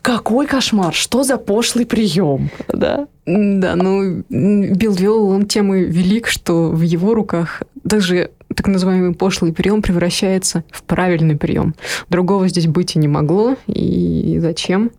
[0.02, 3.08] какой кошмар, что за пошлый прием, да?
[3.26, 9.14] Да, ну, Билл Виол, он тем и велик, что в его руках даже так называемый
[9.14, 11.76] пошлый прием превращается в правильный прием.
[12.10, 13.56] Другого здесь быть и не могло.
[13.68, 14.92] И зачем?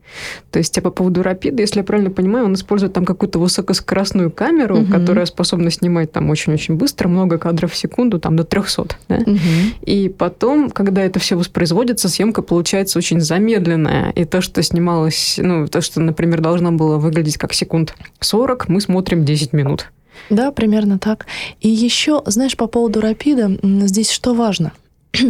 [0.51, 4.31] То есть, а по поводу рапида, если я правильно понимаю, он использует там какую-то высокоскоростную
[4.31, 4.93] камеру, угу.
[4.93, 8.87] которая способна снимать там очень-очень быстро, много кадров в секунду, там до 300.
[9.09, 9.17] Да?
[9.17, 9.39] Угу.
[9.83, 14.11] И потом, когда это все воспроизводится, съемка получается очень замедленная.
[14.11, 18.81] И то, что снималось, ну, то, что, например, должно было выглядеть как секунд 40, мы
[18.81, 19.91] смотрим 10 минут.
[20.31, 21.27] Да, примерно так.
[21.61, 24.73] И еще, знаешь, по поводу рапида, здесь что важно?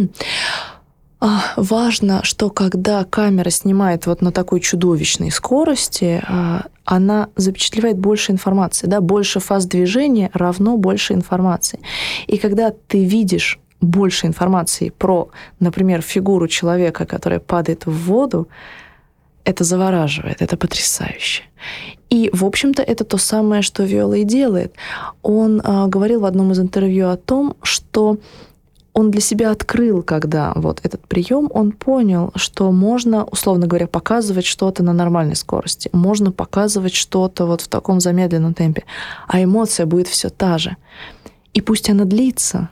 [1.25, 8.33] А, важно, что когда камера снимает вот на такой чудовищной скорости, а, она запечатлевает больше
[8.33, 11.79] информации, да, больше фаз движения равно больше информации.
[12.27, 15.29] И когда ты видишь больше информации про,
[15.61, 18.49] например, фигуру человека, которая падает в воду,
[19.45, 21.43] это завораживает, это потрясающе.
[22.13, 24.75] И, в общем-то, это то самое, что Виола и делает.
[25.23, 28.17] Он э, говорил в одном из интервью о том, что
[28.93, 34.45] он для себя открыл, когда вот этот прием, он понял, что можно, условно говоря, показывать
[34.45, 38.83] что-то на нормальной скорости, можно показывать что-то вот в таком замедленном темпе,
[39.27, 40.77] а эмоция будет все та же.
[41.55, 42.69] И пусть она длится,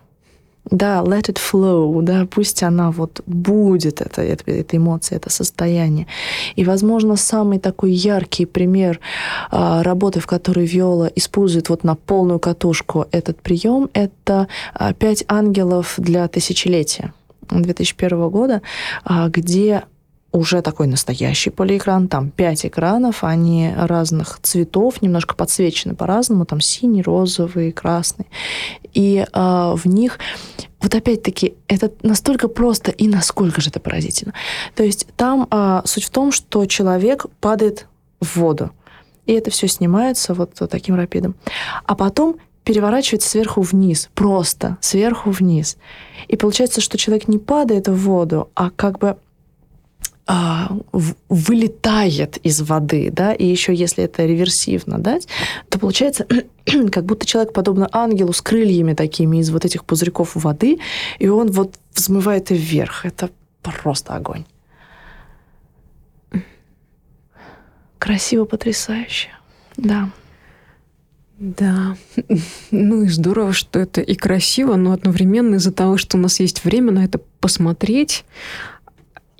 [0.72, 6.08] да, let it flow, да, пусть она вот будет, это, это, эта эмоция, это состояние.
[6.56, 9.00] И, возможно, самый такой яркий пример
[9.52, 15.26] а, работы, в которой Виола использует вот на полную катушку этот прием, это а, «Пять
[15.28, 17.14] ангелов для тысячелетия»
[17.50, 18.62] 2001 года,
[19.04, 19.84] а, где
[20.32, 27.02] уже такой настоящий полиэкран, там пять экранов, они разных цветов, немножко подсвечены по-разному, там синий,
[27.02, 28.28] розовый, красный.
[28.94, 30.20] И э, в них
[30.82, 34.34] вот опять-таки, это настолько просто и насколько же это поразительно.
[34.76, 37.88] То есть там э, суть в том, что человек падает
[38.20, 38.72] в воду,
[39.26, 41.36] и это все снимается вот, таким рапидом.
[41.86, 45.78] А потом переворачивается сверху вниз, просто сверху вниз.
[46.28, 49.18] И получается, что человек не падает в воду, а как бы
[51.30, 55.28] вылетает из воды, да, и еще если это реверсивно дать,
[55.70, 56.26] то получается,
[56.92, 60.80] как будто человек, подобно ангелу, с крыльями такими из вот этих пузырьков воды,
[61.20, 63.06] и он вот взмывает вверх.
[63.06, 63.30] Это
[63.62, 64.46] просто огонь.
[68.00, 69.30] Красиво, потрясающе.
[69.78, 70.10] Да.
[71.38, 71.98] Да,
[72.70, 76.64] ну и здорово, что это и красиво, но одновременно из-за того, что у нас есть
[76.64, 78.26] время на это посмотреть,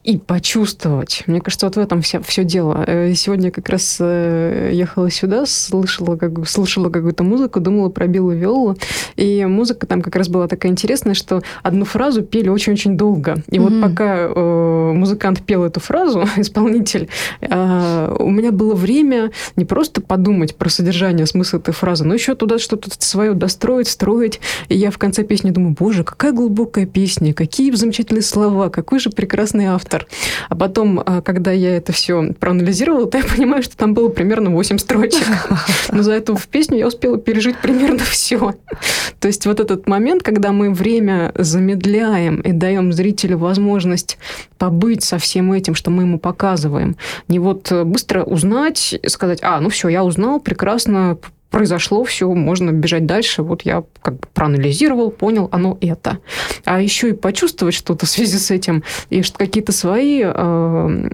[0.04, 1.24] и почувствовать.
[1.28, 2.84] Мне кажется, вот в этом все, все дело.
[2.88, 8.32] Э, сегодня как раз э, ехала сюда, слышала, как, слушала какую-то музыку, думала про Биллу
[8.32, 8.78] Виолу,
[9.16, 13.44] и музыка там как раз была такая интересная, что одну фразу пели очень-очень долго.
[13.50, 13.62] И mm-hmm.
[13.62, 17.08] вот пока э, музыкант пел эту фразу, исполнитель,
[17.42, 22.34] э, у меня было время не просто подумать про содержание, смысл этой фразы, но еще
[22.34, 24.40] туда что-то свое достроить, строить.
[24.68, 29.12] И я в конце песни думаю, боже, какая глубокая песня, какие замечательные слова, какой же
[29.12, 30.08] прекрасный автор автор.
[30.50, 34.50] А потом, а, когда я это все проанализировала, то я понимаю, что там было примерно
[34.52, 35.28] 8 строчек.
[35.92, 38.56] Но за эту песню я успела пережить примерно все.
[39.20, 44.18] То есть вот этот момент, когда мы время замедляем и даем зрителю возможность
[44.58, 46.96] побыть со всем этим, что мы ему показываем.
[47.28, 51.18] Не вот быстро узнать, сказать, а, ну все, я узнал, прекрасно,
[51.52, 53.44] произошло, все, можно бежать дальше.
[53.44, 56.18] Вот я как бы проанализировал, понял, оно это.
[56.66, 61.10] А еще и почувствовать что-то в связи с этим, и какие-то свои Э,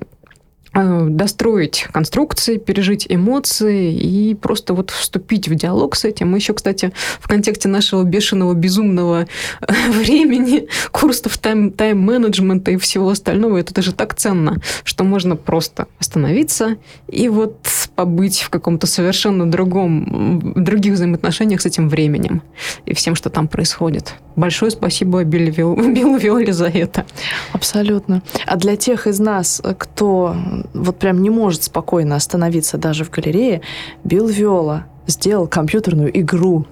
[0.83, 6.31] достроить конструкции, пережить эмоции и просто вот вступить в диалог с этим.
[6.31, 9.27] Мы еще, кстати, в контексте нашего бешеного, безумного
[9.61, 15.87] э, времени, курсов тайм, тайм-менеджмента и всего остального, это даже так ценно, что можно просто
[15.99, 17.57] остановиться и вот
[17.95, 22.41] побыть в каком-то совершенно другом, других взаимоотношениях с этим временем
[22.85, 24.13] и всем, что там происходит.
[24.35, 27.05] Большое спасибо Биллу Виоле за это.
[27.53, 28.21] Абсолютно.
[28.45, 30.35] А для тех из нас, кто
[30.73, 33.61] вот прям не может спокойно остановиться даже в галерее,
[34.03, 36.65] Билл Виола сделал компьютерную игру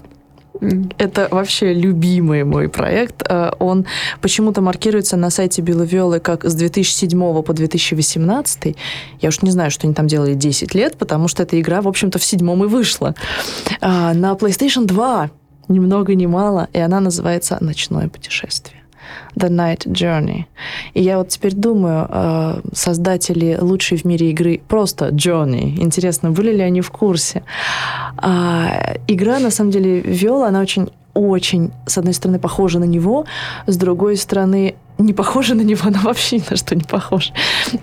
[0.98, 3.22] это вообще любимый мой проект.
[3.28, 3.86] Э, он
[4.20, 8.76] почему-то маркируется на сайте Билла Виолы как с 2007 по 2018.
[9.20, 11.88] Я уж не знаю, что они там делали 10 лет, потому что эта игра, в
[11.88, 13.14] общем-то, в седьмом и вышла.
[13.80, 15.30] А, на PlayStation 2
[15.68, 18.75] ни много ни мало, и она называется «Ночное путешествие».
[19.36, 20.44] The Night Journey.
[20.94, 25.80] И я вот теперь думаю, э, создатели лучшей в мире игры просто Journey.
[25.80, 27.42] Интересно, были ли они в курсе?
[28.18, 33.24] А, игра, на самом деле, Виола, она очень очень, с одной стороны, похожа на него,
[33.66, 37.32] с другой стороны, не похожа на него, она вообще ни на что не похожа.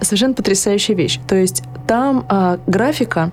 [0.01, 1.19] Совершенно потрясающая вещь.
[1.27, 3.31] То есть там а, графика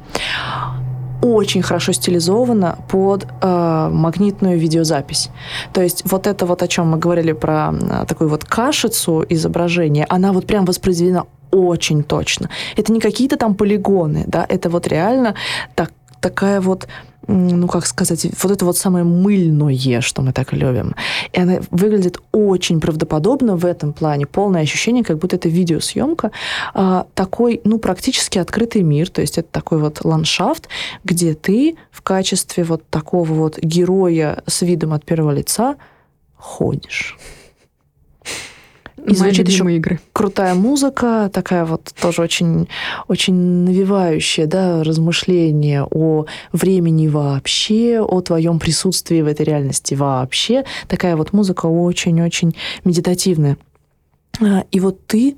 [1.22, 5.30] очень хорошо стилизовано под э, магнитную видеозапись.
[5.72, 10.06] То есть вот это вот, о чем мы говорили про э, такую вот кашицу изображения,
[10.08, 12.48] она вот прям воспроизведена очень точно.
[12.76, 15.34] Это не какие-то там полигоны, да, это вот реально
[15.74, 16.86] так, такая вот
[17.30, 20.94] ну, как сказать, вот это вот самое мыльное, что мы так любим.
[21.32, 24.26] И она выглядит очень правдоподобно в этом плане.
[24.26, 26.32] Полное ощущение, как будто это видеосъемка.
[26.74, 29.08] А, такой, ну, практически открытый мир.
[29.10, 30.68] То есть это такой вот ландшафт,
[31.04, 35.76] где ты в качестве вот такого вот героя с видом от первого лица
[36.36, 37.16] ходишь.
[39.06, 40.00] И звучит еще игры.
[40.12, 42.68] крутая музыка, такая вот тоже очень,
[43.08, 50.64] очень навевающая, да, размышления о времени вообще, о твоем присутствии в этой реальности вообще.
[50.88, 53.56] Такая вот музыка очень-очень медитативная.
[54.40, 55.36] А, и вот ты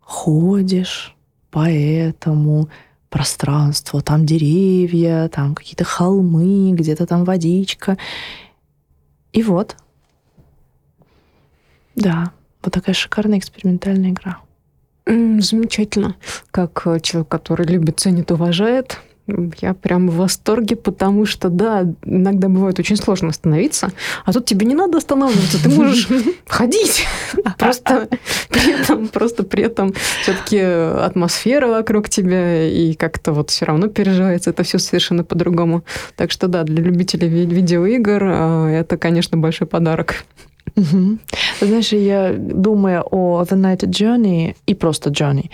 [0.00, 1.14] ходишь
[1.50, 2.68] по этому
[3.08, 7.98] пространству, там деревья, там какие-то холмы, где-то там водичка.
[9.32, 9.76] И вот.
[11.96, 12.32] Да,
[12.62, 14.38] вот такая шикарная экспериментальная игра.
[15.06, 16.16] Замечательно.
[16.50, 18.98] Как э, человек, который любит, ценит, уважает,
[19.60, 23.92] я прям в восторге, потому что, да, иногда бывает очень сложно остановиться,
[24.24, 26.08] а тут тебе не надо останавливаться, ты можешь
[26.46, 27.06] ходить.
[27.58, 28.08] Просто
[28.48, 34.50] при этом, просто при этом все-таки атмосфера вокруг тебя, и как-то вот все равно переживается
[34.50, 35.84] это все совершенно по-другому.
[36.16, 40.24] Так что, да, для любителей видеоигр э, это, конечно, большой подарок.
[40.76, 41.18] Угу.
[41.60, 45.50] Знаешь, я думаю о The Night Journey и просто Journey.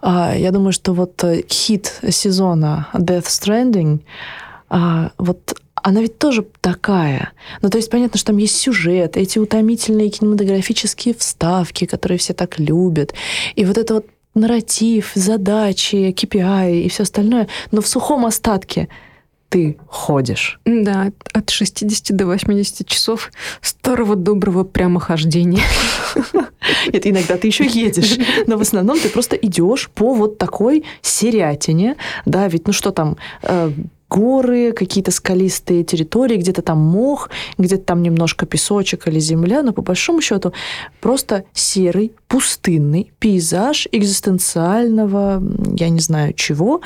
[0.00, 4.00] А, я думаю, что вот э, хит сезона Death Stranding,
[4.68, 7.32] а, вот она ведь тоже такая.
[7.60, 12.58] Ну, то есть понятно, что там есть сюжет, эти утомительные кинематографические вставки, которые все так
[12.58, 13.14] любят.
[13.56, 17.48] И вот это вот нарратив, задачи, KPI и все остальное.
[17.70, 18.88] Но в сухом остатке–
[19.52, 20.58] ты ходишь.
[20.64, 23.30] Да, от 60 до 80 часов
[23.60, 25.62] старого доброго прямохождения.
[26.92, 31.96] Нет, иногда ты еще едешь, но в основном ты просто идешь по вот такой серятине,
[32.24, 33.72] да, ведь ну что там, э,
[34.08, 37.28] горы, какие-то скалистые территории, где-то там мох,
[37.58, 40.54] где-то там немножко песочек или земля, но по большому счету
[41.02, 45.42] просто серый, пустынный пейзаж экзистенциального,
[45.76, 46.80] я не знаю чего,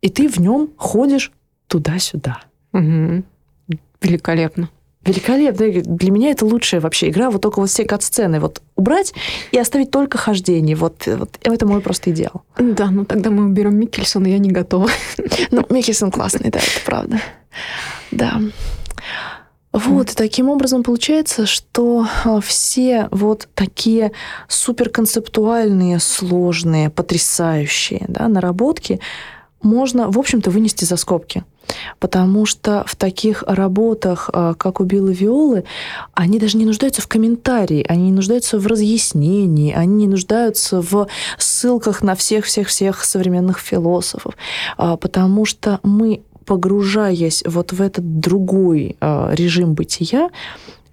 [0.00, 1.32] и ты в нем ходишь
[1.68, 2.40] туда-сюда.
[2.72, 3.22] Угу.
[4.02, 4.70] Великолепно.
[5.04, 5.70] Великолепно.
[5.82, 7.30] Для меня это лучшая вообще игра.
[7.30, 9.14] Вот только вот все кат-сцены вот убрать
[9.52, 10.76] и оставить только хождение.
[10.76, 12.42] Вот, вот это мой просто идеал.
[12.58, 14.90] Да, ну тогда мы уберем Микельсона, я не готова.
[15.50, 17.20] Ну, Микельсон классный, да, это правда.
[18.10, 18.40] Да.
[19.72, 24.12] Вот, и таким образом получается, что а, все вот такие
[24.48, 29.00] суперконцептуальные, сложные, потрясающие да, наработки
[29.62, 31.44] можно, в общем-то, вынести за скобки.
[31.98, 35.64] Потому что в таких работах, а, как у Билла Виолы,
[36.14, 41.08] они даже не нуждаются в комментарии, они не нуждаются в разъяснении, они не нуждаются в
[41.38, 44.34] ссылках на всех-всех-всех современных философов.
[44.76, 50.30] А, потому что мы, погружаясь вот в этот другой а, режим бытия,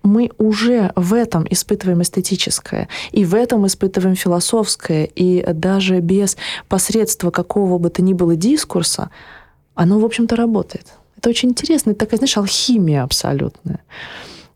[0.05, 6.37] мы уже в этом испытываем эстетическое, и в этом испытываем философское, и даже без
[6.69, 9.09] посредства какого бы то ни было дискурса,
[9.75, 10.87] оно, в общем-то, работает.
[11.17, 11.91] Это очень интересно.
[11.91, 13.81] Это такая, знаешь, алхимия абсолютная.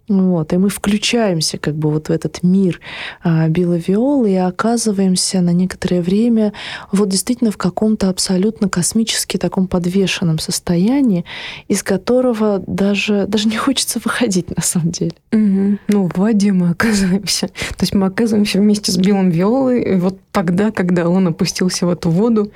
[0.10, 2.82] Вот, и мы включаемся как бы вот в этот мир
[3.24, 6.52] а, Билла Виолы и оказываемся на некоторое время
[6.92, 11.26] вот действительно в каком-то абсолютно космически таком подвешенном состоянии,
[11.68, 15.14] из которого даже, даже не хочется выходить на самом деле.
[15.32, 15.78] Угу.
[15.88, 17.48] Ну, в воде мы оказываемся.
[17.48, 22.10] То есть мы оказываемся вместе с Биллом Виолой вот тогда, когда он опустился в эту
[22.10, 22.52] воду,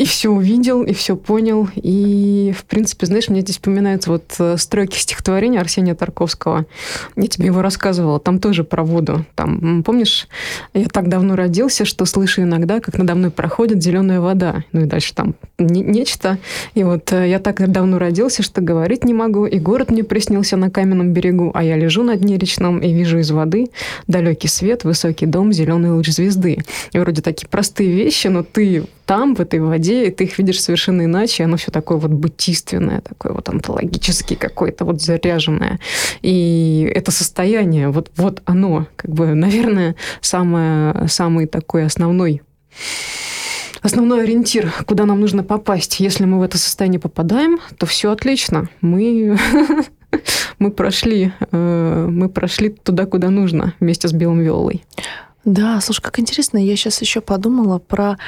[0.00, 1.68] и все увидел, и все понял.
[1.74, 6.64] И, в принципе, знаешь, мне здесь вспоминаются вот э, строки стихотворения Арсения Тарковского.
[7.16, 8.18] Я тебе его рассказывала.
[8.18, 9.26] Там тоже про воду.
[9.34, 10.26] Там, помнишь,
[10.72, 14.64] я так давно родился, что слышу иногда, как надо мной проходит зеленая вода.
[14.72, 16.38] Ну и дальше там не, нечто.
[16.72, 19.44] И вот э, я так давно родился, что говорить не могу.
[19.44, 21.50] И город мне приснился на каменном берегу.
[21.52, 23.66] А я лежу на дне речном и вижу из воды
[24.06, 26.64] далекий свет, высокий дом, зеленый луч звезды.
[26.92, 30.60] И вроде такие простые вещи, но ты там, в этой воде, и ты их видишь
[30.60, 35.80] совершенно иначе, оно все такое вот бытийственное, такое вот онтологически какое-то вот заряженное.
[36.22, 42.42] И это состояние, вот, вот оно, как бы, наверное, самое, самый такой основной
[43.82, 46.00] основной ориентир, куда нам нужно попасть.
[46.00, 48.68] Если мы в это состояние попадаем, то все отлично.
[48.82, 49.38] Мы
[50.58, 54.84] мы прошли, э, мы прошли туда, куда нужно, вместе с Белым Виолой.
[55.44, 58.18] Да, слушай, как интересно, я сейчас еще подумала про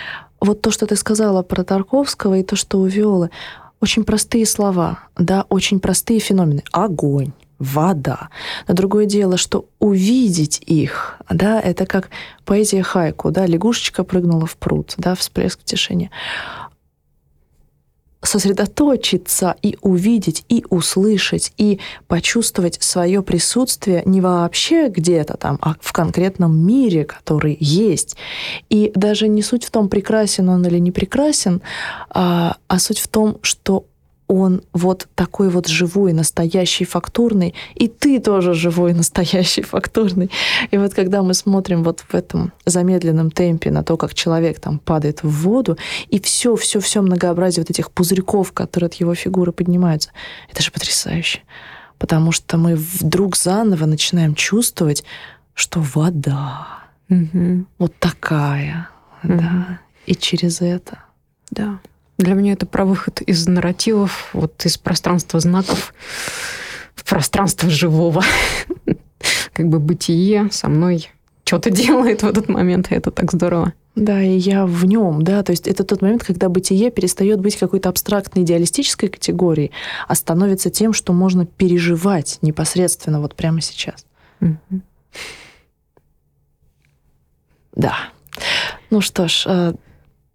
[0.43, 3.31] вот то, что ты сказала про Тарковского и то, что у Виолы.
[3.81, 6.63] Очень простые слова, да, очень простые феномены.
[6.73, 8.29] Огонь, вода.
[8.69, 12.11] Но другое дело, что увидеть их, да, это как
[12.45, 16.11] поэзия хайку, да, лягушечка прыгнула в пруд, да, всплеск в тишине
[18.23, 25.93] сосредоточиться и увидеть, и услышать, и почувствовать свое присутствие не вообще где-то там, а в
[25.93, 28.17] конкретном мире, который есть.
[28.71, 31.63] И даже не суть в том, прекрасен он или не прекрасен,
[32.11, 33.87] а, а суть в том, что
[34.29, 40.31] он вот такой вот живой, настоящий, фактурный, и ты тоже живой, настоящий, фактурный.
[40.71, 44.79] И вот когда мы смотрим вот в этом замедленном темпе на то, как человек там
[44.79, 45.77] падает в воду,
[46.09, 50.11] и все, все, все многообразие вот этих пузырьков, которые от его фигуры поднимаются,
[50.51, 51.41] это же потрясающе.
[51.99, 55.05] Потому что мы вдруг заново начинаем чувствовать,
[55.55, 56.67] что вода
[57.09, 57.67] угу.
[57.79, 58.89] вот такая,
[59.23, 59.35] угу.
[59.35, 60.99] да, и через это.
[61.51, 61.81] Да.
[62.19, 65.95] Для меня это про выход из нарративов, вот из пространства знаков
[66.95, 68.23] в пространство живого.
[69.53, 71.11] Как бы бытие со мной
[71.45, 73.73] что-то делает в этот момент, и это так здорово.
[73.95, 77.57] Да, и я в нем, да, то есть это тот момент, когда бытие перестает быть
[77.57, 79.71] какой-то абстрактной идеалистической категорией,
[80.09, 84.07] а становится тем, что можно переживать непосредственно вот прямо сейчас.
[84.41, 84.81] Mm-hmm.
[87.75, 87.97] Да.
[88.89, 89.75] Ну что ж, э,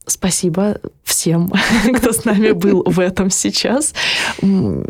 [0.07, 1.51] Спасибо всем,
[1.97, 3.93] кто с нами был в этом сейчас.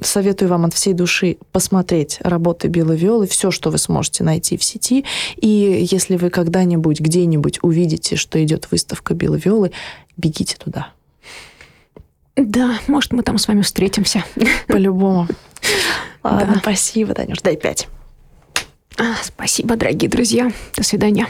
[0.01, 4.63] Советую вам от всей души посмотреть работы Билла Виолы, все, что вы сможете найти в
[4.63, 5.05] сети.
[5.37, 9.71] И если вы когда-нибудь где-нибудь увидите, что идет выставка Билла Виолы,
[10.17, 10.91] бегите туда.
[12.35, 14.23] Да, может, мы там с вами встретимся.
[14.67, 15.27] По-любому.
[16.23, 16.59] Ладно, да.
[16.59, 17.39] спасибо, Танюш.
[17.41, 17.87] Дай пять.
[18.99, 20.51] А, спасибо, дорогие друзья.
[20.75, 21.27] До свидания.